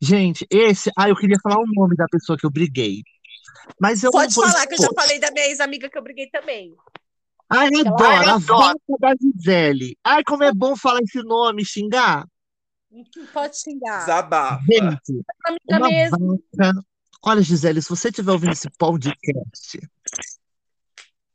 [0.00, 0.90] Gente, esse.
[0.98, 3.02] Ah, eu queria falar o nome da pessoa que eu briguei.
[3.80, 5.00] Mas eu não Pode vou falar, que eu já expor.
[5.02, 6.74] falei da minha ex-amiga que eu briguei também.
[7.48, 9.96] Ai, eu Ela- adoro, eu a vaca da Gisele.
[10.04, 12.26] Ai, como é bom falar esse nome, xingar.
[13.32, 14.00] Pode xingar.
[14.00, 14.64] Desabafa.
[14.66, 15.22] Gente,
[15.68, 16.42] uma mesmo.
[16.56, 16.80] vaca.
[17.22, 19.80] Olha, Gisele, se você estiver ouvindo esse podcast,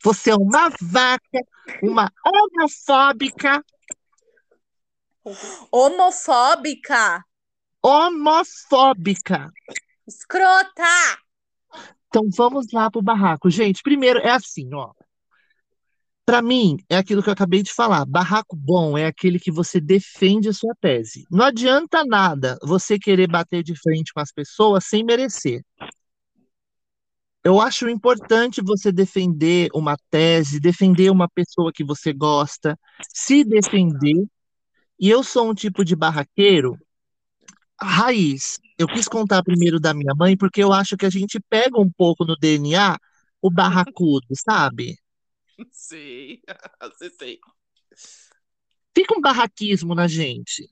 [0.03, 1.39] você é uma vaca,
[1.83, 3.63] uma homofóbica,
[5.71, 7.23] Homofóbica.
[7.83, 9.51] homofóbica.
[10.07, 10.83] Escrota.
[12.07, 13.49] Então vamos lá pro barraco.
[13.49, 14.91] Gente, primeiro é assim, ó.
[16.25, 18.03] Para mim, é aquilo que eu acabei de falar.
[18.03, 21.23] Barraco bom é aquele que você defende a sua tese.
[21.29, 25.61] Não adianta nada você querer bater de frente com as pessoas sem merecer.
[27.43, 32.75] Eu acho importante você defender uma tese, defender uma pessoa que você gosta,
[33.13, 34.25] se defender.
[34.99, 36.75] E eu sou um tipo de barraqueiro
[37.79, 38.57] raiz.
[38.79, 41.89] Eu quis contar primeiro da minha mãe, porque eu acho que a gente pega um
[41.89, 42.97] pouco no DNA
[43.41, 44.97] o barracudo, sabe?
[45.71, 46.41] Sim.
[46.81, 47.39] Você sei.
[48.95, 50.69] Fica um barraquismo na gente.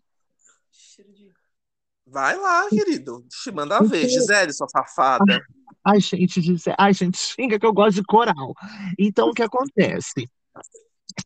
[2.05, 3.25] Vai lá, querido.
[3.29, 4.07] Te manda ver.
[4.09, 5.41] Gisele, sua safada.
[5.85, 8.53] Ai, gente, diz- ai, gente, xinga que eu gosto de coral.
[8.97, 10.29] Então, o que acontece?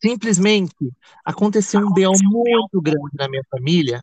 [0.02, 0.74] Simplesmente
[1.24, 4.02] aconteceu um BO muito grande na minha família,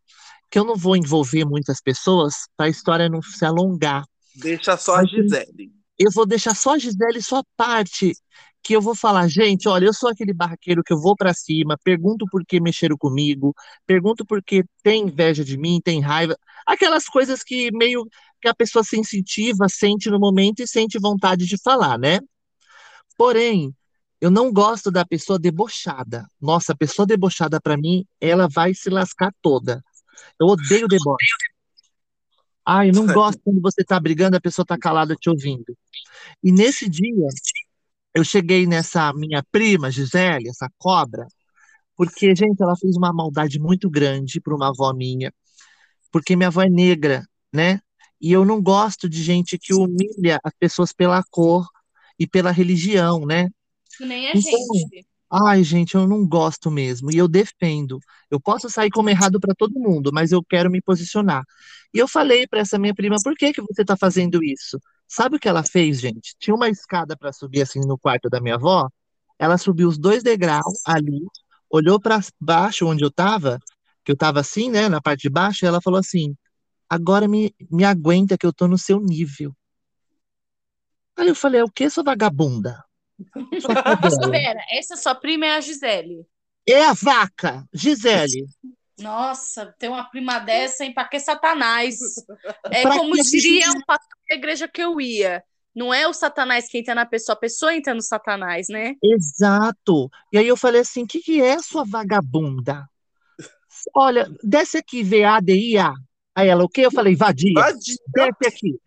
[0.50, 4.06] que eu não vou envolver muitas pessoas para a história não se alongar.
[4.36, 5.74] Deixa só a Gisele.
[5.98, 8.14] Eu vou deixar só a Gisele só a parte
[8.66, 11.78] que eu vou falar, gente, olha, eu sou aquele barraqueiro que eu vou para cima,
[11.84, 13.54] pergunto por que mexeram comigo,
[13.86, 18.08] pergunto por que tem inveja de mim, tem raiva, aquelas coisas que meio
[18.42, 22.20] que a pessoa sensitiva sente no momento e sente vontade de falar, né?
[23.16, 23.72] Porém,
[24.20, 26.26] eu não gosto da pessoa debochada.
[26.42, 29.84] Nossa, a pessoa debochada para mim, ela vai se lascar toda.
[30.40, 31.28] Eu odeio deboche.
[32.66, 35.78] Ai, eu não gosto quando você tá brigando, a pessoa tá calada te ouvindo.
[36.44, 37.28] E nesse dia,
[38.16, 41.28] eu cheguei nessa minha prima, Gisele, essa cobra,
[41.98, 45.34] porque, gente, ela fez uma maldade muito grande para uma avó minha,
[46.12, 47.24] porque minha avó é negra,
[47.54, 47.80] né?
[48.22, 51.68] E eu não gosto de gente que humilha as pessoas pela cor
[52.20, 53.50] e pela religião, né?
[54.00, 55.06] Nem a Então, gente.
[55.32, 57.12] Ai, gente, eu não gosto mesmo.
[57.12, 58.00] E eu defendo.
[58.32, 61.44] Eu posso sair como errado para todo mundo, mas eu quero me posicionar.
[61.94, 64.80] E eu falei para essa minha prima, por que que você está fazendo isso?
[65.08, 66.36] Sabe o que ela fez, gente?
[66.40, 68.90] Tinha uma escada para subir assim no quarto da minha avó.
[69.38, 71.22] Ela subiu os dois degraus ali,
[71.70, 73.60] olhou para baixo onde eu estava,
[74.04, 76.36] que eu estava assim, né, na parte de baixo, e ela falou assim:
[76.90, 79.54] agora me, me aguenta que eu tô no seu nível.
[81.18, 82.84] Aí eu falei, é o que, sua vagabunda?
[83.62, 84.32] Sua cadela.
[84.32, 86.26] Pera, essa sua prima é a Gisele.
[86.68, 88.48] É a vaca, Gisele.
[89.00, 90.94] Nossa, ter uma prima dessa, hein?
[90.94, 91.98] Pra que Satanás?
[92.72, 95.44] É Pra como diria um pastor da igreja que eu ia.
[95.76, 98.96] Não é o Satanás que entra na pessoa, a pessoa entra no Satanás, né?
[99.04, 100.10] Exato.
[100.32, 102.88] E aí eu falei assim, o que que é sua vagabunda?
[103.94, 105.94] Olha, desce aqui, V-A-D-I-A.
[106.34, 106.82] Aí ela, o quê?
[106.82, 107.54] Eu falei, vadia.
[107.54, 107.96] Vadia.
[108.08, 108.80] Desce aqui.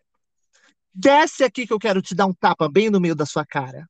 [0.95, 3.87] Desce aqui que eu quero te dar um tapa bem no meio da sua cara.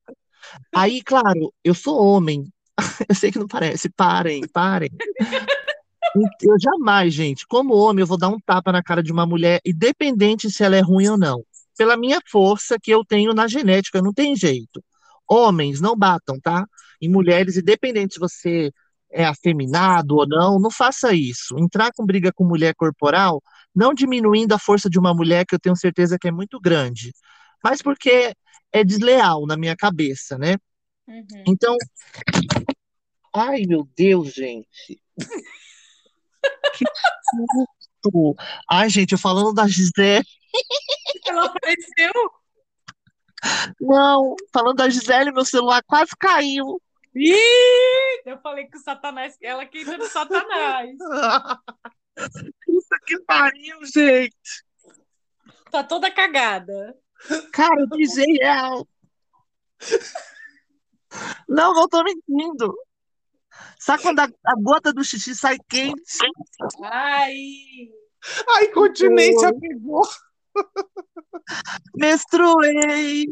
[0.74, 2.52] Aí, claro, eu sou homem.
[3.08, 3.90] Eu sei que não parece.
[3.90, 4.90] Parem, parem.
[6.14, 9.60] Eu jamais, gente, como homem, eu vou dar um tapa na cara de uma mulher,
[9.64, 11.42] independente se ela é ruim ou não.
[11.76, 14.82] Pela minha força que eu tenho na genética, não tem jeito.
[15.28, 16.66] Homens, não batam, tá?
[17.00, 18.72] Em mulheres, independente se você
[19.10, 21.58] é afeminado ou não, não faça isso.
[21.58, 23.42] Entrar com briga com mulher corporal,
[23.74, 27.12] não diminuindo a força de uma mulher, que eu tenho certeza que é muito grande,
[27.62, 28.32] mas porque
[28.72, 30.56] é desleal na minha cabeça, né?
[31.06, 31.44] Uhum.
[31.46, 31.76] Então,
[33.34, 35.00] ai meu Deus, gente.
[36.74, 36.84] Que
[38.02, 38.36] susto!
[38.70, 40.24] Ai, gente, eu falando da Gisele.
[41.26, 42.12] Ela apareceu.
[43.80, 46.80] Não, falando da Gisele, meu celular quase caiu.
[47.14, 50.96] Ih, eu falei que o Satanás, ela que entra no Satanás.
[52.64, 54.36] Puta que pariu, gente.
[55.70, 56.96] Tá toda cagada.
[57.52, 58.86] Cara, eu pisei real.
[61.48, 62.76] Não, não tô mentindo.
[63.78, 66.18] Sabe quando a, a gota do xixi sai quente?
[66.82, 67.34] Ai,
[68.56, 70.02] A incontinência pegou.
[71.96, 73.26] Menstruei.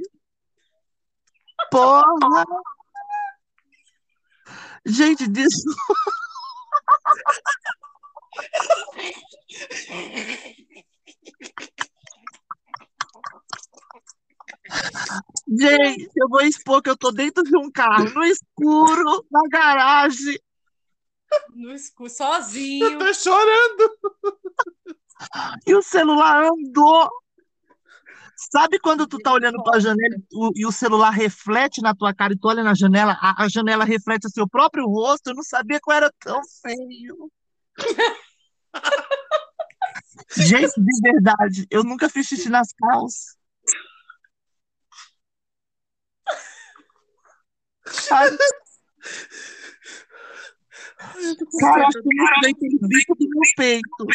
[1.70, 2.44] Porra.
[4.84, 5.66] Gente, disso.
[15.48, 20.38] Gente, eu vou expor que eu tô dentro de um carro, no escuro, na garagem.
[21.54, 22.98] no escuro, sozinho.
[22.98, 23.98] Tá chorando.
[25.66, 27.08] E o celular andou.
[28.52, 32.34] Sabe quando tu tá olhando pra janela e, e o celular reflete na tua cara
[32.34, 35.30] e tu olha na janela, a, a janela reflete o seu próprio rosto?
[35.30, 37.30] Eu não sabia que eu era tão feio.
[40.36, 43.36] Gente, de verdade, eu nunca fiz xixi nas calças.
[48.12, 48.30] Ai,
[51.60, 54.06] Cara, eu sei aquele bico do meu peito.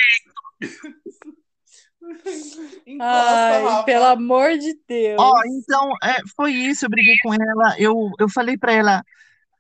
[3.00, 5.18] Ai, pelo amor de Deus.
[5.20, 9.04] Ó, então, é, foi isso, eu briguei com ela, eu, eu falei pra ela,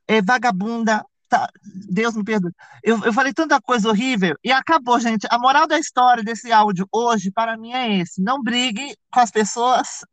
[0.07, 2.51] é, vagabunda, tá, Deus me perdoe,
[2.83, 6.87] eu, eu falei tanta coisa horrível, e acabou, gente, a moral da história desse áudio
[6.91, 10.03] hoje, para mim, é esse, não brigue com as pessoas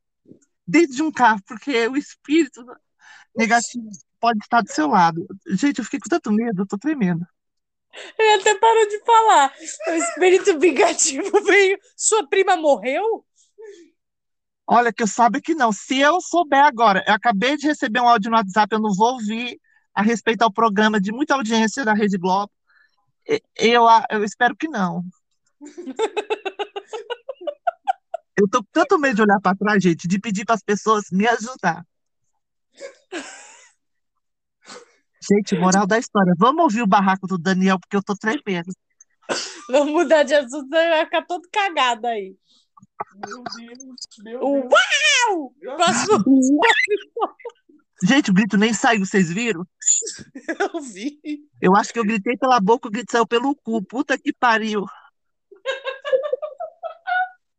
[0.67, 2.65] dentro de um carro, porque o espírito
[3.39, 3.89] negativo
[4.21, 5.27] pode estar do seu lado.
[5.51, 7.25] Gente, eu fiquei com tanto medo, eu tô tremendo.
[8.19, 9.53] Ele até parou de falar.
[9.89, 11.79] O espírito vingativo veio.
[11.97, 13.25] Sua prima morreu?
[14.67, 15.73] Olha, que eu sabe que não.
[15.73, 19.15] Se eu souber agora, eu acabei de receber um áudio no WhatsApp, eu não vou
[19.15, 19.59] ouvir
[19.95, 22.53] a respeito ao programa de muita audiência da Rede Globo.
[23.57, 25.03] Eu, eu espero que não.
[28.41, 31.07] Eu tô com tanto medo de olhar para trás, gente, de pedir para as pessoas
[31.11, 31.85] me ajudar.
[35.31, 36.33] Gente, moral da história.
[36.39, 38.73] Vamos ouvir o barraco do Daniel, porque eu tô tremendo.
[39.69, 42.35] Vamos mudar de assunto, vai ficar todo cagado aí.
[43.27, 43.79] Meu Deus,
[44.23, 44.73] meu Deus.
[44.73, 45.55] Uau!
[45.77, 46.25] Próximo
[48.03, 49.67] Gente, o grito nem saiu, vocês viram?
[50.73, 51.19] Eu vi.
[51.61, 53.83] Eu acho que eu gritei pela boca, o grito saiu pelo cu.
[53.83, 54.87] Puta que pariu.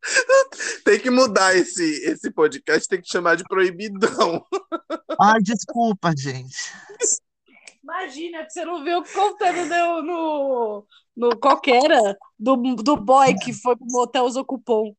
[0.84, 4.44] Tem que mudar esse, esse podcast, tem que chamar de proibidão.
[5.20, 6.56] Ai, desculpa, gente.
[7.82, 10.86] Imagina que você não viu o contando no, no,
[11.16, 11.88] no qualquer
[12.38, 14.94] do, do boy que foi pro motel usou cupom.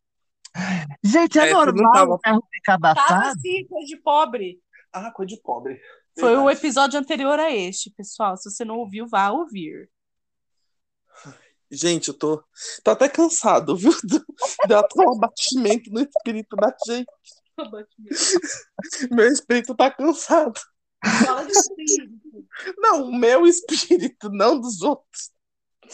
[1.03, 3.27] Gente, é, É, normal tava- o carro ficar Tava abafado?
[3.29, 4.59] assim, coisa de pobre.
[4.93, 5.79] Ah, coisa de pobre.
[6.19, 6.57] Foi o Verdade.
[6.59, 8.35] episódio anterior a este, pessoal.
[8.35, 9.89] Se você não ouviu, vá ouvir.
[11.73, 12.43] Gente, eu tô,
[12.83, 13.93] tô até cansado, viu?
[14.63, 17.11] Até um abatimento no espírito da gente.
[19.11, 20.59] Meu espírito tá cansado.
[21.25, 22.47] Fala de espírito.
[22.77, 25.31] Não, o meu espírito, não dos outros.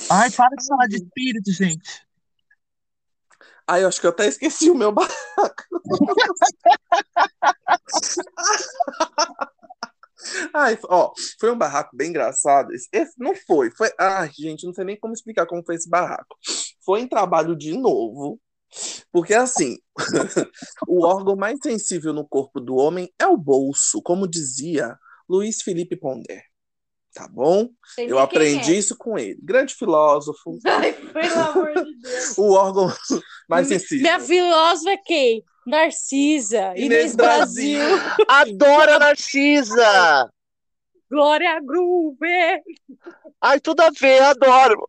[0.10, 2.08] Ai, para de falar de espírito, gente.
[3.65, 5.15] Ai, eu acho que eu até esqueci o meu barraco.
[10.53, 12.73] Ai, ó, foi um barraco bem engraçado.
[12.73, 13.89] Esse, esse não foi, foi.
[13.99, 16.36] Ai, gente, não sei nem como explicar como foi esse barraco.
[16.84, 18.39] Foi em trabalho de novo,
[19.18, 19.80] porque assim,
[20.88, 24.95] o órgão mais sensível no corpo do homem é o bolso, como dizia
[25.28, 26.43] Luiz Felipe Pondé.
[27.15, 27.68] Tá bom?
[27.95, 28.78] Sei Eu aprendi é.
[28.78, 29.39] isso com ele.
[29.41, 30.59] Grande filósofo.
[30.63, 32.38] Ai, pelo amor de Deus.
[32.38, 32.93] O órgão
[33.49, 34.03] mais sensível.
[34.03, 35.43] Minha filósofa é quem?
[35.65, 36.74] Narcisa.
[36.76, 37.82] Inês Inês Brasil.
[38.28, 40.32] Adoro a Narcisa!
[41.09, 42.61] Glória Gruber.
[43.41, 44.88] Ai, tudo a ver, adoro.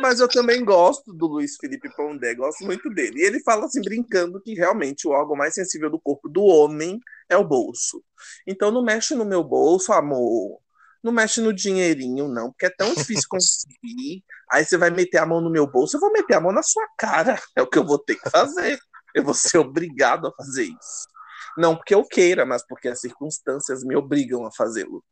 [0.00, 3.20] Mas eu também gosto do Luiz Felipe Pondé, gosto muito dele.
[3.20, 7.00] E ele fala assim, brincando, que realmente o órgão mais sensível do corpo do homem
[7.28, 8.02] é o bolso.
[8.46, 10.60] Então não mexe no meu bolso, amor.
[11.02, 14.24] Não mexe no dinheirinho, não, porque é tão difícil conseguir.
[14.50, 16.62] Aí você vai meter a mão no meu bolso, eu vou meter a mão na
[16.62, 17.40] sua cara.
[17.54, 18.78] É o que eu vou ter que fazer.
[19.14, 21.08] Eu vou ser obrigado a fazer isso.
[21.56, 25.02] Não porque eu queira, mas porque as circunstâncias me obrigam a fazê-lo.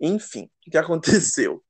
[0.00, 1.62] Enfim, o que aconteceu?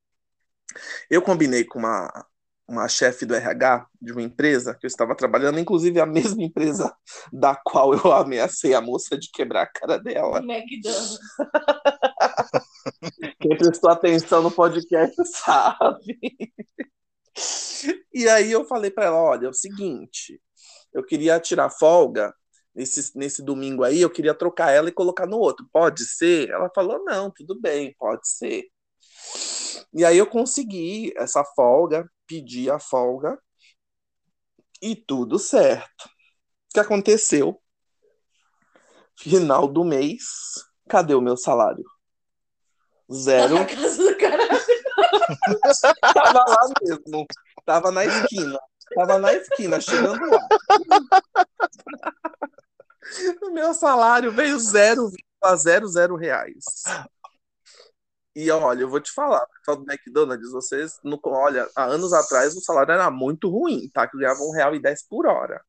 [1.09, 2.25] Eu combinei com uma,
[2.67, 6.95] uma chefe do RH de uma empresa que eu estava trabalhando, inclusive a mesma empresa
[7.31, 10.39] da qual eu ameacei a moça de quebrar a cara dela.
[10.39, 11.19] McDonald's.
[13.39, 16.19] Quem prestou atenção no podcast sabe.
[18.13, 20.41] E aí eu falei para ela, olha, é o seguinte,
[20.93, 22.33] eu queria tirar folga
[22.73, 25.67] nesse, nesse domingo aí, eu queria trocar ela e colocar no outro.
[25.71, 26.49] Pode ser?
[26.49, 28.63] Ela falou, não, tudo bem, pode ser.
[29.95, 33.39] E aí eu consegui essa folga, pedi a folga
[34.81, 36.05] e tudo certo.
[36.05, 37.61] O que aconteceu?
[39.17, 40.25] Final do mês,
[40.89, 41.85] cadê o meu salário?
[43.09, 43.55] Zero.
[43.55, 44.65] Na casa do caralho.
[46.01, 47.25] Tava lá mesmo.
[47.65, 48.59] Tava na esquina.
[48.95, 50.47] Tava na esquina, chegando lá.
[53.43, 56.65] O meu salário veio 0,00 reais.
[58.35, 62.53] E olha, eu vou te falar, pessoal do McDonald's, vocês, não, olha, há anos atrás
[62.55, 64.07] o salário era muito ruim, tá?
[64.07, 65.61] Que ganhava um real e dez por hora.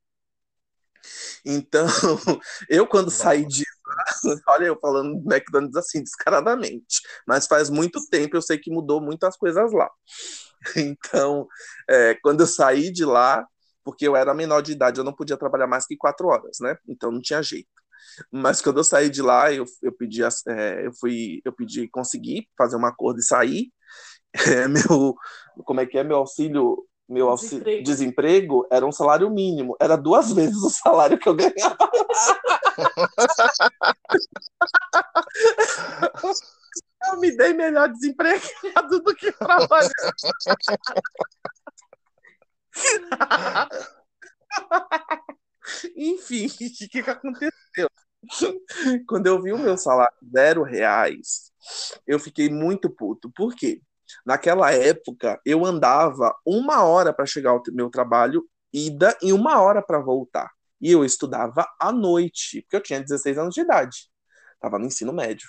[1.45, 1.87] Então,
[2.69, 4.05] eu quando saí de lá,
[4.49, 9.01] olha eu falando do McDonald's assim, descaradamente, mas faz muito tempo eu sei que mudou
[9.01, 9.91] muitas coisas lá.
[10.77, 11.47] Então,
[11.89, 13.47] é, quando eu saí de lá,
[13.85, 16.77] porque eu era menor de idade, eu não podia trabalhar mais que quatro horas, né?
[16.89, 17.69] Então não tinha jeito.
[18.31, 22.49] Mas quando eu saí de lá, eu, eu pedi, é, eu fui, eu pedi, consegui
[22.57, 23.73] fazer um acordo e sair.
[24.39, 25.17] É, meu,
[25.65, 26.87] como é que é meu auxílio?
[27.09, 27.85] Meu auxílio, desemprego.
[27.85, 31.91] desemprego era um salário mínimo, era duas vezes o salário que eu ganhava.
[37.13, 39.91] eu me dei melhor desempregado do que trabalhando.
[45.97, 47.89] Enfim, o que, que aconteceu?
[49.09, 51.53] Quando eu vi o meu salário zero reais,
[52.07, 53.31] eu fiquei muito puto.
[53.31, 53.81] Por quê?
[54.25, 59.83] Naquela época, eu andava uma hora para chegar ao meu trabalho, ida, e uma hora
[59.83, 60.51] para voltar.
[60.81, 64.09] E eu estudava à noite, porque eu tinha 16 anos de idade.
[64.55, 65.49] Estava no ensino médio.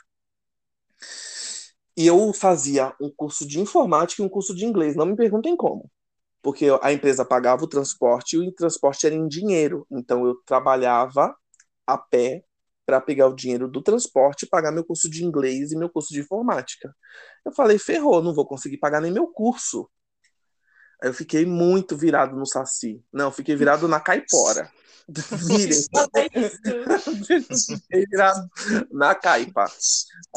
[1.95, 4.95] E eu fazia um curso de informática e um curso de inglês.
[4.95, 5.89] Não me perguntem como
[6.47, 9.86] porque a empresa pagava o transporte e o transporte era em dinheiro.
[9.91, 11.36] Então eu trabalhava
[11.86, 12.41] a pé
[12.88, 16.14] para pegar o dinheiro do transporte e pagar meu curso de inglês e meu curso
[16.14, 16.96] de informática.
[17.46, 19.90] Eu falei, ferrou, não vou conseguir pagar nem meu curso.
[21.04, 23.04] Aí eu fiquei muito virado no saci.
[23.12, 24.72] Não, fiquei virado na caipora.
[25.46, 25.84] Virem.
[27.80, 28.50] fiquei virado
[28.90, 29.66] na caipa.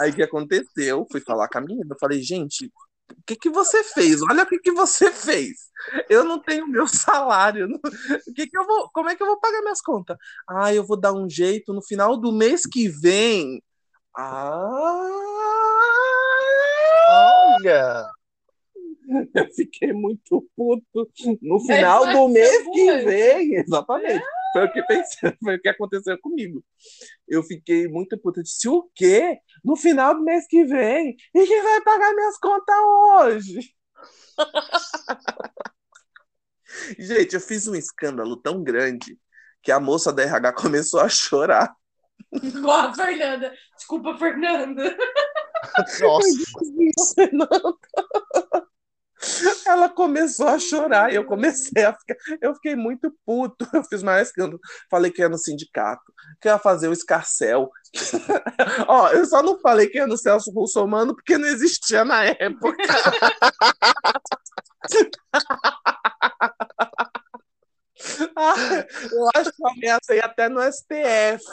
[0.01, 1.07] Aí o que aconteceu?
[1.11, 1.87] Fui falar com a menina.
[1.89, 2.69] Eu falei, gente,
[3.11, 4.23] o que, que você fez?
[4.23, 5.71] Olha o que, que você fez.
[6.09, 7.69] Eu não tenho meu salário.
[8.29, 10.17] O que, que eu vou, como é que eu vou pagar minhas contas?
[10.49, 13.63] Ah, eu vou dar um jeito no final do mês que vem.
[14.17, 15.09] Ah!
[17.09, 18.11] Olha!
[19.35, 21.11] Eu fiquei muito puto
[21.43, 23.57] no final do mês que vem.
[23.57, 24.23] Exatamente.
[24.23, 24.40] É.
[24.53, 26.65] Foi o que pensei, foi o que aconteceu comigo.
[27.29, 28.41] Eu fiquei muito puta.
[28.41, 29.39] Eu disse, o quê?
[29.65, 31.17] No final do mês que vem?
[31.35, 33.75] E quem vai pagar minhas contas hoje?
[36.99, 39.19] Gente, eu fiz um escândalo tão grande
[39.63, 41.75] que a moça da RH começou a chorar.
[42.43, 43.53] Igual a Fernanda.
[43.77, 44.97] Desculpa, Fernanda.
[46.01, 47.15] Nossa.
[47.15, 47.79] Fernanda.
[49.67, 52.17] Ela começou a chorar e eu comecei a ficar.
[52.41, 53.69] Eu fiquei muito puto.
[53.75, 54.59] Eu fiz mais eu
[54.91, 57.71] falei que ia no sindicato, que ia fazer o escarcel.
[58.89, 62.83] Ó, eu só não falei que ia no Celso Russomano porque não existia na época.
[68.37, 71.45] ah, eu acho que eu ameacei até no STF.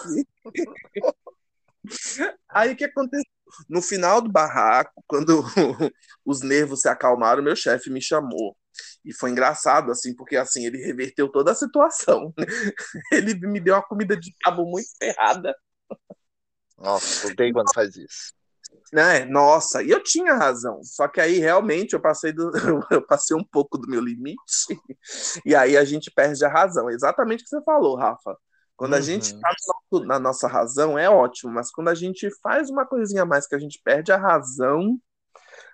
[2.49, 3.36] Aí o que aconteceu?
[3.70, 5.43] No final do barraco, quando
[6.26, 8.56] os nervos se acalmaram, meu chefe me chamou.
[9.04, 12.34] E foi engraçado, assim, porque assim, ele reverteu toda a situação.
[13.12, 15.56] Ele me deu uma comida de cabo muito ferrada.
[16.78, 18.34] Nossa, odeio quando faz isso.
[18.93, 19.26] Né?
[19.26, 20.82] Nossa, e eu tinha razão.
[20.84, 22.52] Só que aí realmente eu passei, do,
[22.91, 24.38] eu passei um pouco do meu limite.
[25.45, 26.89] E aí a gente perde a razão.
[26.89, 28.38] Exatamente o que você falou, Rafa.
[28.78, 28.99] Quando uhum.
[28.99, 29.49] a gente está
[30.05, 33.55] na nossa razão, é ótimo, mas quando a gente faz uma coisinha a mais que
[33.55, 34.99] a gente perde a razão,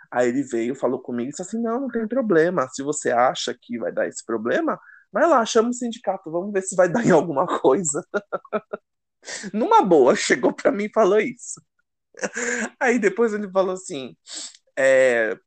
[0.09, 2.67] aí ele veio, falou comigo e disse assim: não, não tem problema.
[2.69, 4.79] Se você acha que vai dar esse problema,
[5.11, 8.03] vai lá, chama o sindicato, vamos ver se vai dar em alguma coisa.
[9.53, 11.61] Numa boa, chegou pra mim e falou isso.
[12.79, 14.15] Aí depois ele falou assim:
[14.77, 15.37] é,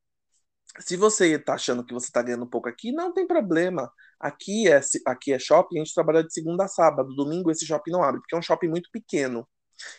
[0.80, 3.90] se você tá achando que você tá ganhando pouco aqui, não tem problema.
[4.18, 7.14] Aqui é, aqui é shopping, a gente trabalha de segunda a sábado.
[7.14, 9.46] Domingo esse shopping não abre, porque é um shopping muito pequeno.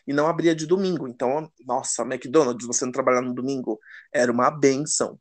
[0.08, 1.08] E não abria de domingo.
[1.08, 3.80] Então, nossa, McDonald's, você não trabalhar no domingo,
[4.12, 5.20] era uma benção.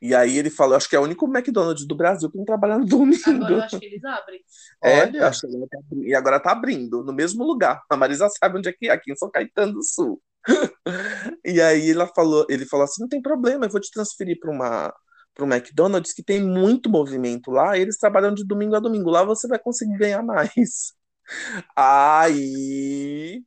[0.00, 2.78] E aí ele falou, acho que é o único McDonald's do Brasil que não trabalha
[2.78, 3.22] no domingo.
[3.26, 4.40] Agora eu acho que eles abrem.
[4.82, 5.28] É, Olha.
[5.28, 7.82] acho que tá e agora tá abrindo, no mesmo lugar.
[7.90, 10.20] A Marisa sabe onde é que é, aqui em São Caetano do Sul.
[11.44, 14.50] e aí ela falou, ele falou assim, não tem problema, eu vou te transferir para
[14.50, 14.94] uma
[15.34, 19.10] para o McDonald's que tem muito movimento lá, eles trabalham de domingo a domingo.
[19.10, 20.92] Lá você vai conseguir ganhar mais.
[21.76, 23.42] Aí,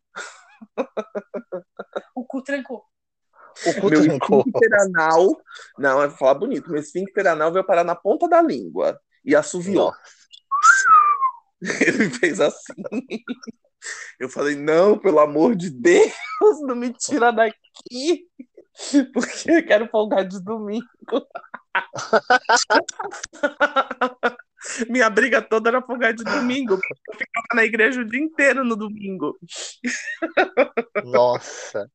[2.15, 2.83] O cu trancou.
[3.65, 4.39] O cu meu trancou.
[4.39, 5.27] esfíncter anal,
[5.77, 9.91] não, é falar bonito, meu esfíncter anal veio parar na ponta da língua e assoviou.
[11.81, 12.83] Ele fez assim.
[14.19, 16.13] Eu falei, não, pelo amor de Deus,
[16.61, 18.27] não me tira daqui,
[19.13, 20.85] porque eu quero folgar de domingo.
[24.89, 28.63] Minha briga toda era folgar de domingo, porque eu ficava na igreja o dia inteiro
[28.63, 29.37] no domingo.
[31.03, 31.89] Nossa.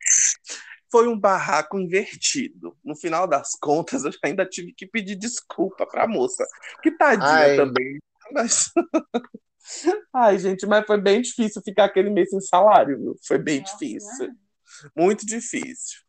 [0.91, 2.77] Foi um barraco invertido.
[2.85, 6.47] No final das contas, eu ainda tive que pedir desculpa pra moça.
[6.83, 7.57] Que tadinha Ai.
[7.57, 7.99] também.
[8.33, 8.73] Mas...
[10.13, 13.17] Ai, gente, mas foi bem difícil ficar aquele mês sem salário, viu?
[13.27, 14.27] Foi bem Nossa, difícil.
[14.27, 14.35] né?
[14.97, 16.01] Muito difícil.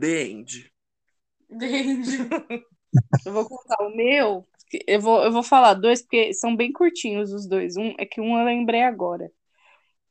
[0.00, 0.70] The end.
[1.50, 2.18] Entendi.
[3.24, 4.46] Eu vou contar o meu.
[4.86, 7.76] Eu vou, eu vou falar dois, porque são bem curtinhos os dois.
[7.76, 9.30] Um é que um eu lembrei agora.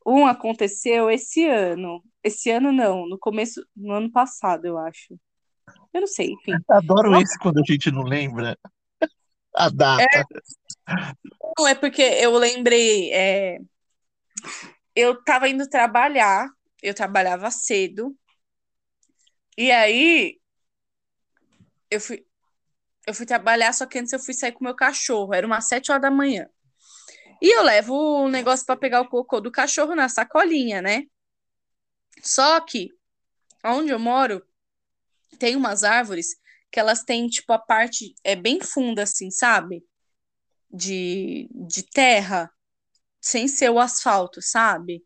[0.06, 2.02] Um aconteceu esse ano.
[2.22, 5.18] Esse ano não, no começo, no ano passado, eu acho.
[5.92, 6.52] Eu não sei, enfim.
[6.68, 8.58] Adoro esse quando a gente não lembra
[9.54, 10.26] a data.
[11.58, 13.12] Não, é porque eu lembrei.
[13.12, 13.58] é,
[14.94, 16.48] Eu tava indo trabalhar,
[16.82, 18.14] eu trabalhava cedo,
[19.56, 20.40] e aí
[21.90, 22.26] eu fui,
[23.06, 25.90] eu fui trabalhar, só que antes eu fui sair com meu cachorro, era umas sete
[25.90, 26.48] horas da manhã.
[27.40, 31.04] E eu levo o negócio para pegar o cocô do cachorro na sacolinha, né?
[32.22, 32.90] Só que
[33.64, 34.42] onde eu moro
[35.38, 36.36] tem umas árvores
[36.70, 39.84] que elas têm, tipo, a parte é bem funda, assim, sabe?
[40.70, 42.50] De, de terra,
[43.20, 45.04] sem ser o asfalto, sabe?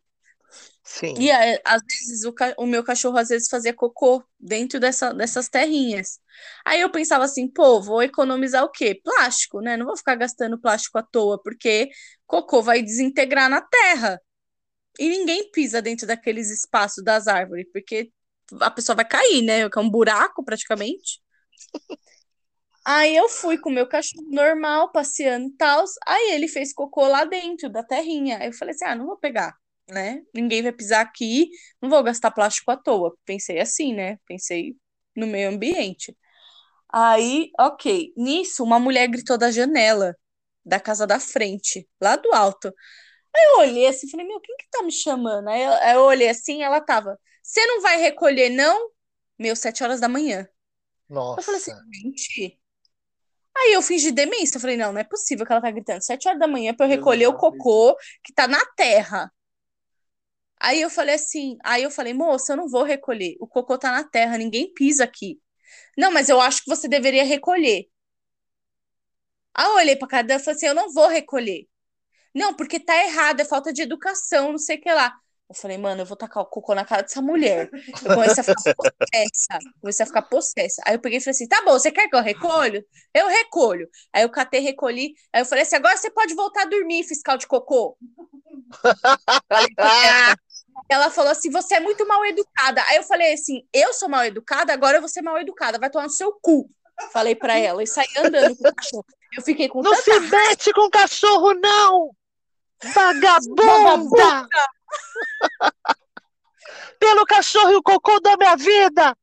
[0.88, 1.14] Sim.
[1.18, 6.18] E às vezes o, o meu cachorro às vezes fazia cocô dentro dessa, dessas terrinhas.
[6.64, 8.98] Aí eu pensava assim, pô, vou economizar o quê?
[9.04, 9.76] Plástico, né?
[9.76, 11.90] Não vou ficar gastando plástico à toa, porque
[12.26, 14.18] cocô vai desintegrar na terra.
[14.98, 18.10] E ninguém pisa dentro daqueles espaços das árvores, porque
[18.60, 19.60] a pessoa vai cair, né?
[19.62, 21.20] É um buraco praticamente.
[22.86, 25.84] Aí eu fui com o meu cachorro normal, passeando e tal.
[26.06, 28.38] Aí ele fez cocô lá dentro da terrinha.
[28.38, 29.54] Aí eu falei assim: ah, não vou pegar,
[29.88, 30.22] né?
[30.34, 33.16] Ninguém vai pisar aqui, não vou gastar plástico à toa.
[33.24, 34.18] Pensei assim, né?
[34.26, 34.76] Pensei
[35.16, 36.16] no meio ambiente.
[36.92, 38.12] Aí, ok.
[38.16, 40.16] Nisso, uma mulher gritou da janela
[40.64, 42.68] da casa da frente, lá do alto.
[43.34, 45.48] Aí eu olhei assim falei: meu, quem que tá me chamando?
[45.48, 48.90] Aí eu, aí eu olhei assim ela tava: você não vai recolher, não?
[49.38, 50.48] Meu, sete horas da manhã.
[51.36, 51.84] Eu falei assim, Nossa.
[51.94, 52.60] gente.
[53.56, 54.56] Aí eu fingi demência.
[54.56, 56.86] Eu falei, não, não é possível que ela tá gritando sete horas da manhã pra
[56.86, 59.32] eu Deus recolher o não cocô que tá na terra.
[60.60, 63.36] Aí eu falei assim, aí eu falei, moça, eu não vou recolher.
[63.40, 65.40] O cocô tá na terra, ninguém pisa aqui.
[65.96, 67.86] Não, mas eu acho que você deveria recolher.
[69.54, 71.66] Aí eu olhei pra cara dela e falei assim, eu não vou recolher.
[72.34, 75.14] Não, porque tá errado, é falta de educação, não sei o que lá.
[75.48, 77.70] Eu falei, mano, eu vou tacar o cocô na cara dessa mulher.
[77.72, 79.58] Eu comecei a ficar possessa.
[79.80, 80.82] Comecei a ficar possessa.
[80.86, 82.84] Aí eu peguei e falei assim: tá bom, você quer que eu recolho?
[83.14, 83.88] Eu recolho.
[84.12, 85.14] Aí eu catei, recolhi.
[85.32, 87.96] Aí eu falei assim: agora você pode voltar a dormir, fiscal de cocô.
[89.48, 90.36] Falei pra
[90.88, 91.10] ela.
[91.10, 92.82] Falou assim: você é muito mal educada.
[92.88, 95.90] Aí eu falei assim: eu sou mal educada, agora eu vou ser mal educada, vai
[95.90, 96.68] tomar no seu cu.
[97.12, 99.06] Falei pra ela e saí andando com o cachorro.
[99.36, 102.10] Eu fiquei com Não tanta se mete com cachorro, não!
[102.94, 104.48] Vagabunda!
[106.98, 109.16] Pelo cachorro e o cocô da minha vida!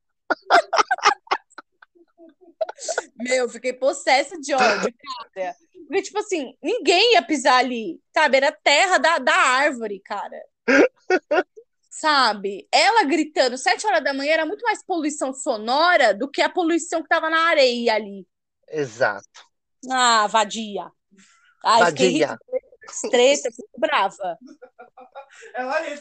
[3.17, 4.93] Meu, eu fiquei possessa de ódio,
[5.33, 5.55] cara.
[5.87, 8.37] Porque, tipo assim, ninguém ia pisar ali, sabe?
[8.37, 10.41] Era terra da, da árvore, cara.
[11.89, 12.67] Sabe?
[12.71, 17.01] Ela gritando sete horas da manhã era muito mais poluição sonora do que a poluição
[17.01, 18.27] que tava na areia ali.
[18.67, 19.27] Exato.
[19.89, 20.91] Ah, vadia.
[21.63, 22.07] Ai, Vadia.
[22.07, 22.39] irritada,
[23.09, 24.37] treta, fico brava.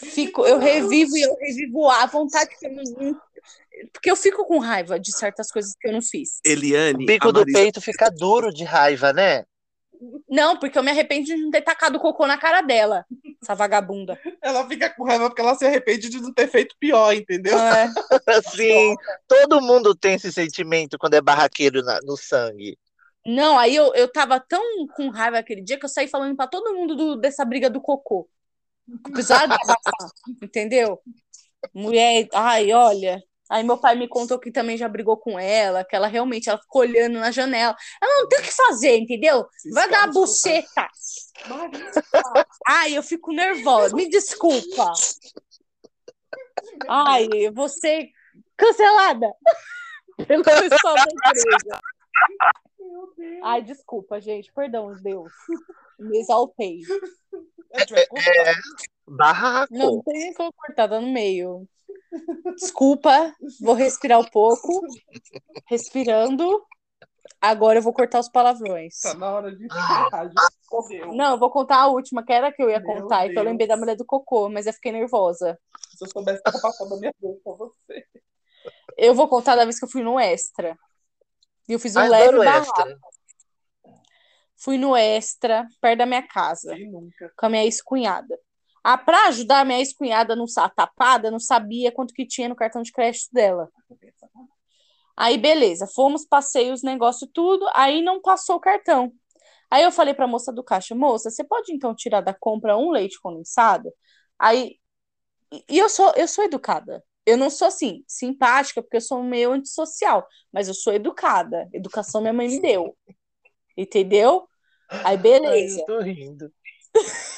[0.00, 3.20] Fico, eu revivo e eu revivo a vontade que eu não,
[3.92, 6.40] Porque eu fico com raiva de certas coisas que eu não fiz.
[6.44, 9.44] O Eliane, bico a do Marisa, peito fica duro de raiva, né?
[10.28, 13.04] Não, porque eu me arrependo de não ter tacado cocô na cara dela,
[13.42, 14.18] essa vagabunda.
[14.42, 17.58] Ela fica com raiva porque ela se arrepende de não ter feito pior, entendeu?
[17.58, 17.88] É.
[18.54, 18.94] Sim,
[19.28, 22.78] todo mundo tem esse sentimento quando é barraqueiro na- no sangue.
[23.26, 26.46] Não, aí eu, eu tava tão com raiva aquele dia que eu saí falando pra
[26.46, 28.28] todo mundo do- dessa briga do cocô.
[29.02, 30.10] Precisava desabafar,
[30.42, 31.00] entendeu?
[31.72, 33.22] Mulher, ai, olha.
[33.54, 36.58] Aí meu pai me contou que também já brigou com ela, que ela realmente ela
[36.58, 37.76] ficou olhando na janela.
[38.02, 39.46] Ela não tem o que fazer, entendeu?
[39.72, 40.88] Vai dar a buceta.
[42.66, 43.94] Ai, eu fico nervosa.
[43.94, 44.92] Me desculpa.
[46.88, 48.08] Ai, você
[48.56, 49.32] cancelada
[50.26, 51.80] pelo pessoal da igreja.
[53.44, 54.52] Ai, desculpa, gente.
[54.52, 55.32] Perdão, Deus.
[56.00, 56.80] Me exaltei.
[57.70, 58.60] Vai cortar.
[59.06, 59.72] Barraco.
[59.72, 61.68] Não, não tem nem como cortar, tá no meio.
[62.56, 64.80] Desculpa, vou respirar um pouco.
[65.66, 66.64] Respirando.
[67.40, 69.00] Agora eu vou cortar os palavrões.
[69.00, 70.32] Tá na hora de encerrar.
[71.14, 73.26] Não, eu vou contar a última, que era a que eu ia Meu contar.
[73.26, 73.46] Então eu Deus.
[73.46, 75.58] lembrei da mulher do cocô, mas eu fiquei nervosa.
[75.90, 78.06] Se eu soubesse que eu passava a minha vez com você.
[78.96, 80.76] Eu vou contar da vez que eu fui no Extra.
[81.68, 82.98] E eu fiz um Ai, leve extra.
[84.56, 86.74] Fui no Extra, perto da minha casa.
[87.36, 88.38] Com a minha ex-cunhada.
[88.84, 90.44] Ah, pra ajudar a minha ex-cunhada não
[90.76, 93.70] tapada, não sabia quanto que tinha no cartão de crédito dela.
[95.16, 99.10] Aí, beleza, fomos, passei os negócios tudo, aí não passou o cartão.
[99.70, 102.90] Aí eu falei pra moça do caixa, moça, você pode então tirar da compra um
[102.90, 103.90] leite condensado?
[104.38, 104.76] Aí,
[105.68, 107.02] e eu sou, eu sou educada.
[107.24, 111.68] Eu não sou assim, simpática, porque eu sou meio antissocial, mas eu sou educada.
[111.72, 112.94] Educação minha mãe me deu.
[113.76, 114.46] Entendeu?
[114.90, 115.80] Aí, Ai, beleza.
[115.80, 116.52] eu tô rindo.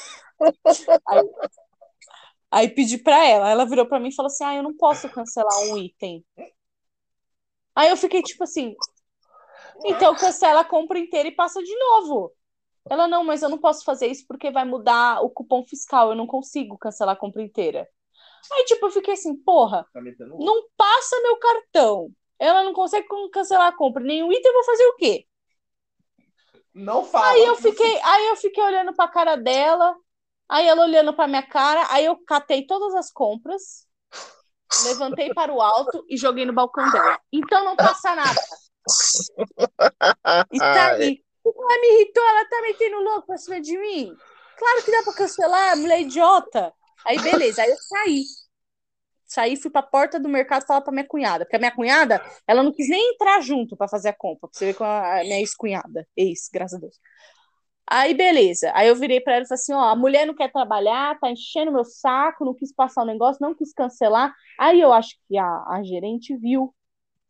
[2.50, 5.08] Aí pedi pra ela, ela virou pra mim e falou assim: "Ah, eu não posso
[5.10, 6.24] cancelar um item".
[7.76, 8.74] Aí eu fiquei tipo assim:
[9.84, 12.32] "Então cancela a compra inteira e passa de novo".
[12.90, 16.16] Ela: "Não, mas eu não posso fazer isso porque vai mudar o cupom fiscal, eu
[16.16, 17.88] não consigo cancelar a compra inteira".
[18.52, 20.00] Aí tipo, eu fiquei assim: "Porra, Tá
[20.38, 22.10] não passa meu cartão.
[22.38, 25.26] Ela não consegue con- cancelar a compra, nenhum item, eu vou fazer o quê?"
[26.74, 27.30] Não fala.
[27.30, 29.96] Aí eu fiquei, aí eu fiquei olhando pra cara dela,
[30.48, 33.86] aí ela olhando pra minha cara, aí eu catei todas as compras,
[34.84, 37.18] levantei para o alto e joguei no balcão dela.
[37.32, 38.40] Então não passa nada.
[40.52, 41.22] E tá aí.
[41.44, 44.12] Ela me irritou, ela tá metendo louco pra cima de mim.
[44.58, 46.72] Claro que dá pra cancelar, mulher idiota.
[47.04, 48.24] Aí beleza, aí eu saí.
[49.26, 52.62] Saí, fui pra porta do mercado falar pra minha cunhada, porque a minha cunhada, ela
[52.62, 55.40] não quis nem entrar junto pra fazer a compra, pra você ver com a minha
[55.40, 56.98] ex-cunhada, ex, graças a Deus.
[57.88, 58.70] Aí, beleza.
[58.74, 61.30] Aí eu virei pra ela e falei assim: ó, a mulher não quer trabalhar, tá
[61.30, 64.34] enchendo meu saco, não quis passar o negócio, não quis cancelar.
[64.58, 66.74] Aí eu acho que a, a gerente viu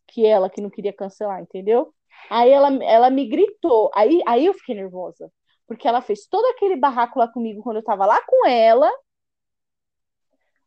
[0.08, 1.94] que ela que não queria cancelar, entendeu?
[2.30, 3.90] Aí ela, ela me gritou.
[3.94, 5.30] Aí, aí eu fiquei nervosa.
[5.66, 8.90] Porque ela fez todo aquele barraco lá comigo quando eu tava lá com ela.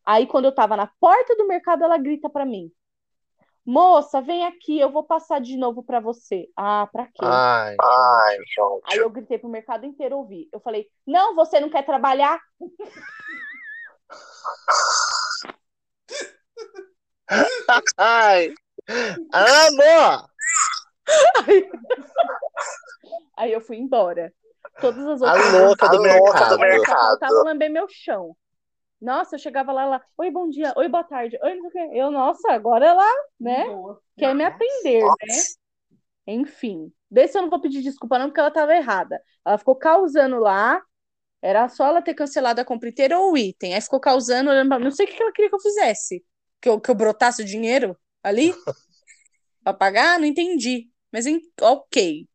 [0.05, 2.71] Aí, quando eu tava na porta do mercado, ela grita pra mim:
[3.69, 6.49] Moça, vem aqui, eu vou passar de novo pra você.
[6.57, 7.19] Ah, pra quê?
[7.21, 7.75] Ai,
[8.91, 10.49] Aí eu gritei pro mercado inteiro ouvir.
[10.51, 12.39] Eu falei: Não, você não quer trabalhar?
[17.95, 18.51] ai.
[19.31, 20.25] Amor!
[23.37, 24.33] Aí eu fui embora.
[24.81, 26.85] Todas as A outras louca do mercado.
[27.19, 28.35] faltava lamber meu chão.
[29.01, 31.89] Nossa, eu chegava lá, ela, oi, bom dia, oi, boa tarde, oi, não sei o
[31.91, 31.97] quê.
[31.97, 33.07] Eu, nossa, agora ela,
[33.39, 34.01] né, Boa.
[34.17, 35.35] quer me atender, né?
[36.27, 39.21] Enfim, desse eu não vou pedir desculpa não, porque ela tava errada.
[39.45, 40.81] Ela ficou causando lá,
[41.41, 43.73] era só ela ter cancelado a compra inteira ou o item.
[43.73, 45.61] Aí ficou causando, olhando pra mim, não sei o que que ela queria que eu
[45.61, 46.23] fizesse.
[46.61, 48.53] Que eu, que eu brotasse o dinheiro ali
[49.63, 50.19] pra pagar?
[50.19, 50.89] Não entendi.
[51.11, 52.27] Mas em- ok,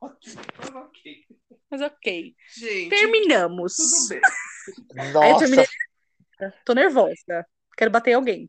[0.00, 1.26] Ok.
[1.70, 2.34] mas ok.
[2.56, 3.76] Gente, Terminamos.
[3.76, 4.20] tudo bem.
[5.00, 5.66] Aí eu Nossa, terminei.
[6.64, 7.46] Tô nervosa.
[7.76, 8.48] Quero bater em alguém.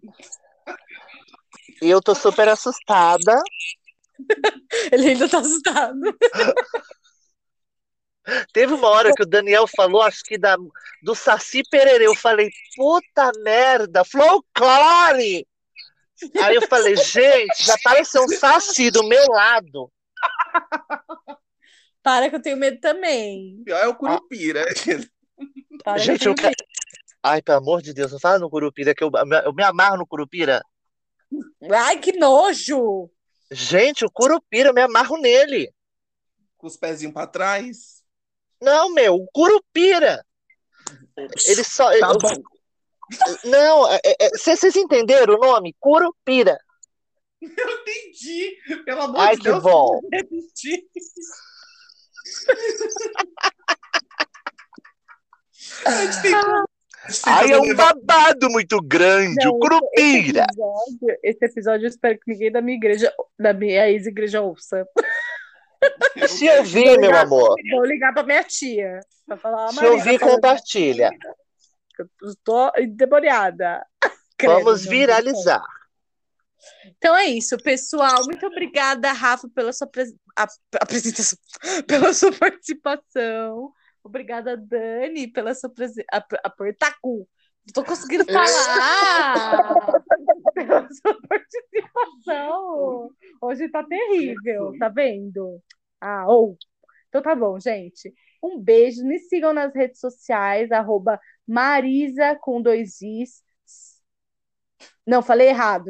[1.81, 3.41] eu tô super assustada.
[4.91, 5.99] Ele ainda tá assustado.
[8.53, 10.55] Teve uma hora que o Daniel falou, acho que da,
[11.01, 12.07] do Saci Pererê.
[12.07, 15.45] Eu falei, puta merda, folclore!
[16.41, 19.91] Aí eu falei, gente, já apareceu um Saci do meu lado.
[22.01, 23.61] Para que eu tenho medo também.
[23.65, 24.65] Pior é o Curupira.
[25.83, 26.35] Para Gente, eu.
[27.23, 29.09] Ai, pelo amor de Deus, não fala no Curupira, que eu,
[29.45, 30.61] eu me amarro no Curupira.
[31.71, 33.09] Ai, que nojo!
[33.49, 35.73] Gente, o Curupira, eu me amarro nele.
[36.57, 38.03] Com os pezinhos pra trás.
[38.61, 40.25] Não, meu, o Curupira.
[41.17, 41.89] Ele só.
[41.99, 42.33] Tá eu- bom.
[43.45, 43.83] Não,
[44.33, 45.75] vocês entenderam o nome?
[45.79, 46.57] Curupira.
[47.41, 48.57] Eu entendi.
[48.85, 49.63] Pelo amor Ai, de que Deus.
[49.63, 49.99] bom.
[50.01, 50.83] eu Repetir.
[55.85, 56.33] A gente tem
[57.25, 60.45] Ai, é um babado muito grande, o Não, Curupira.
[60.47, 64.87] Esse episódio, esse episódio eu espero que ninguém da minha igreja, da minha ex-igreja ouça.
[66.29, 69.01] Se ouvir, meu amor, Vou ligar pra minha tia.
[69.25, 71.09] Pra falar, se tá falando compartilha.
[71.99, 73.85] eu tô endemoniada.
[74.41, 75.63] Vamos viralizar.
[76.85, 78.23] Então é isso, pessoal.
[78.25, 79.89] Muito obrigada, Rafa, pela sua
[80.79, 81.37] apresentação,
[81.85, 83.73] pela sua participação.
[84.03, 86.05] Obrigada, Dani, pela sua presença.
[86.43, 87.27] Apertar cu.
[87.65, 90.01] Não tô conseguindo falar.
[90.53, 93.09] pela sua participação.
[93.41, 95.61] Hoje tá terrível, tá vendo?
[96.01, 96.57] Ah, ou.
[97.07, 98.13] Então tá bom, gente.
[98.43, 99.05] Um beijo.
[99.05, 103.41] Me sigam nas redes sociais, arroba Marisa com dois Is.
[105.07, 105.89] Não, falei errado.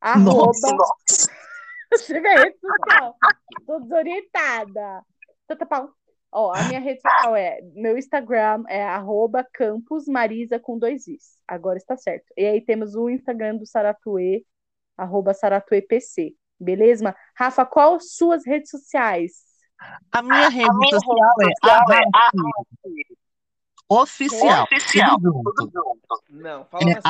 [0.00, 0.52] Arroba.
[2.04, 3.16] Chega aí, pessoal.
[3.64, 5.04] Tô desorientada.
[5.46, 6.03] Tá bom.
[6.36, 7.60] Ó, a minha rede social é.
[7.74, 11.38] Meu Instagram é arroba Campus Marisa com dois Is.
[11.46, 12.26] Agora está certo.
[12.36, 14.44] E aí temos o Instagram do Saratue,
[14.96, 16.34] arroba SaratuePC.
[16.58, 17.14] Beleza?
[17.36, 19.44] Rafa, qual suas redes sociais?
[20.10, 22.38] A minha rede social é Arraste
[23.88, 24.66] Oficial.
[25.20, 26.24] Tudo junto.
[26.30, 27.02] Não, fala É não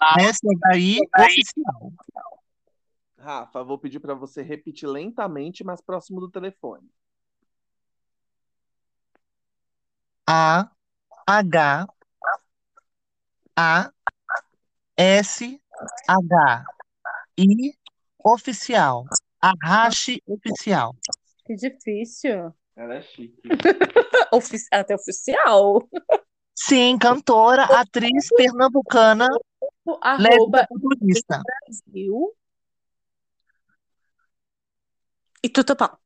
[0.00, 1.92] A-H-A-S-H-I Oficial.
[3.18, 6.88] Rafa, vou pedir para você repetir lentamente, mas próximo do telefone.
[10.32, 10.70] A
[11.26, 11.86] H
[13.56, 13.90] A
[14.96, 15.60] S
[16.08, 16.64] H
[17.36, 17.72] I
[18.24, 19.06] Oficial.
[19.40, 20.94] Arrache Oficial.
[21.44, 22.54] Que difícil.
[22.76, 23.42] Ela é chique.
[24.32, 25.88] Ofici- Até oficial.
[26.54, 29.26] Sim, cantora, atriz pernambucana,
[30.00, 30.68] Arroba.
[31.66, 32.36] Brasil.
[35.42, 35.99] E tudo bom.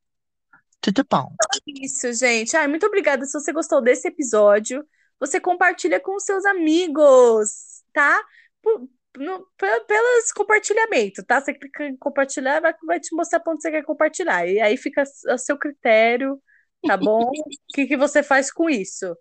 [0.84, 1.32] Tudo bom.
[1.66, 2.54] Isso, gente.
[2.54, 3.24] Ai, muito obrigada.
[3.24, 4.86] Se você gostou desse episódio,
[5.18, 8.22] você compartilha com seus amigos, tá?
[8.60, 11.40] Por- no- pe- pelos compartilhamento, tá?
[11.40, 14.46] Você clica em compartilhar, vai, vai te mostrar onde você quer compartilhar.
[14.46, 16.38] E aí fica a seu critério,
[16.86, 17.22] tá bom?
[17.30, 17.32] O
[17.74, 19.16] que, que você faz com isso,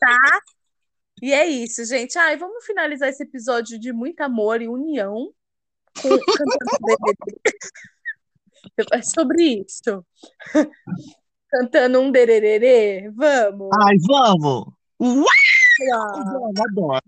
[0.00, 0.16] tá?
[1.22, 2.18] E é isso, gente.
[2.18, 5.32] Ai, vamos finalizar esse episódio de muito amor e união
[6.02, 7.08] com cantando.
[8.92, 10.04] É sobre isso.
[11.50, 13.70] Cantando um dererê, vamos.
[13.72, 14.66] Ai, vamos!
[15.00, 15.24] Uau!
[15.86, 16.22] lá.
[16.24, 17.02] Vamos, adoro.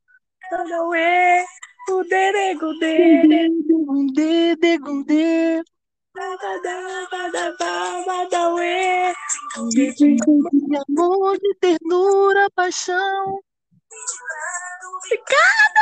[0.48, 1.44] Tanauê,
[1.90, 4.78] o dere, gudere, Gundê, de
[10.88, 13.40] amor, de ternura, paixão.
[14.98, 15.79] Obrigada!